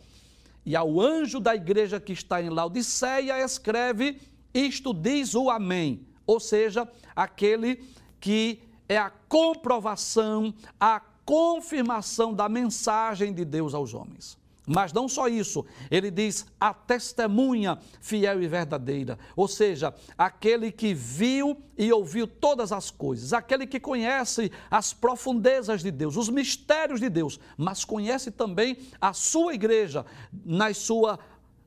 E 0.64 0.74
ao 0.74 0.98
anjo 0.98 1.38
da 1.38 1.54
igreja 1.54 2.00
que 2.00 2.14
está 2.14 2.40
em 2.40 2.48
Laodiceia, 2.48 3.38
escreve: 3.44 4.18
Isto 4.54 4.94
diz 4.94 5.34
o 5.34 5.50
Amém, 5.50 6.06
ou 6.26 6.40
seja, 6.40 6.90
aquele 7.14 7.84
que 8.18 8.62
é 8.88 8.96
a 8.96 9.10
comprovação, 9.10 10.54
a 10.80 11.02
confirmação 11.28 12.32
da 12.32 12.48
mensagem 12.48 13.34
de 13.34 13.44
Deus 13.44 13.74
aos 13.74 13.92
homens. 13.92 14.38
Mas 14.66 14.94
não 14.94 15.06
só 15.06 15.28
isso, 15.28 15.62
ele 15.90 16.10
diz 16.10 16.46
a 16.58 16.72
testemunha 16.72 17.78
fiel 18.00 18.42
e 18.42 18.48
verdadeira, 18.48 19.18
ou 19.36 19.46
seja, 19.46 19.94
aquele 20.16 20.72
que 20.72 20.94
viu 20.94 21.62
e 21.76 21.92
ouviu 21.92 22.26
todas 22.26 22.72
as 22.72 22.90
coisas, 22.90 23.34
aquele 23.34 23.66
que 23.66 23.78
conhece 23.78 24.50
as 24.70 24.94
profundezas 24.94 25.82
de 25.82 25.90
Deus, 25.90 26.16
os 26.16 26.30
mistérios 26.30 26.98
de 26.98 27.10
Deus, 27.10 27.38
mas 27.58 27.84
conhece 27.84 28.30
também 28.30 28.78
a 28.98 29.12
sua 29.12 29.52
igreja 29.52 30.06
nas, 30.32 30.78
sua, 30.78 31.18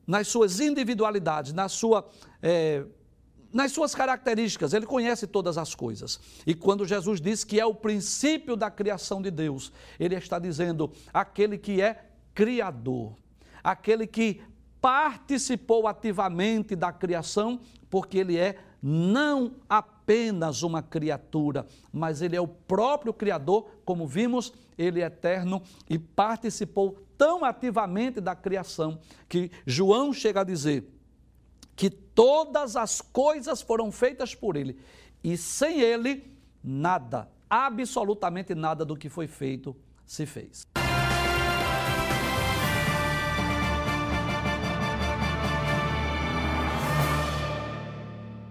nas 0.04 0.26
suas 0.26 0.58
individualidades, 0.58 1.52
na 1.52 1.68
sua. 1.68 2.08
É, 2.42 2.84
nas 3.52 3.72
suas 3.72 3.94
características, 3.94 4.72
ele 4.72 4.86
conhece 4.86 5.26
todas 5.26 5.58
as 5.58 5.74
coisas. 5.74 6.18
E 6.46 6.54
quando 6.54 6.86
Jesus 6.86 7.20
diz 7.20 7.44
que 7.44 7.60
é 7.60 7.66
o 7.66 7.74
princípio 7.74 8.56
da 8.56 8.70
criação 8.70 9.20
de 9.20 9.30
Deus, 9.30 9.72
ele 10.00 10.14
está 10.14 10.38
dizendo 10.38 10.90
aquele 11.12 11.58
que 11.58 11.80
é 11.80 12.06
criador, 12.34 13.14
aquele 13.62 14.06
que 14.06 14.40
participou 14.80 15.86
ativamente 15.86 16.74
da 16.74 16.92
criação, 16.92 17.60
porque 17.88 18.18
ele 18.18 18.36
é 18.36 18.58
não 18.82 19.52
apenas 19.68 20.64
uma 20.64 20.82
criatura, 20.82 21.66
mas 21.92 22.20
ele 22.20 22.34
é 22.34 22.40
o 22.40 22.48
próprio 22.48 23.12
Criador, 23.12 23.68
como 23.84 24.08
vimos, 24.08 24.52
ele 24.76 25.00
é 25.00 25.04
eterno 25.04 25.62
e 25.88 25.98
participou 25.98 26.98
tão 27.16 27.44
ativamente 27.44 28.20
da 28.20 28.34
criação 28.34 28.98
que 29.28 29.52
João 29.64 30.12
chega 30.12 30.40
a 30.40 30.44
dizer 30.44 30.91
que 31.82 31.90
todas 31.90 32.76
as 32.76 33.00
coisas 33.00 33.60
foram 33.60 33.90
feitas 33.90 34.36
por 34.36 34.56
ele 34.56 34.78
e 35.24 35.36
sem 35.36 35.80
ele 35.80 36.32
nada, 36.62 37.28
absolutamente 37.50 38.54
nada 38.54 38.84
do 38.84 38.96
que 38.96 39.08
foi 39.08 39.26
feito 39.26 39.74
se 40.06 40.24
fez. 40.24 40.64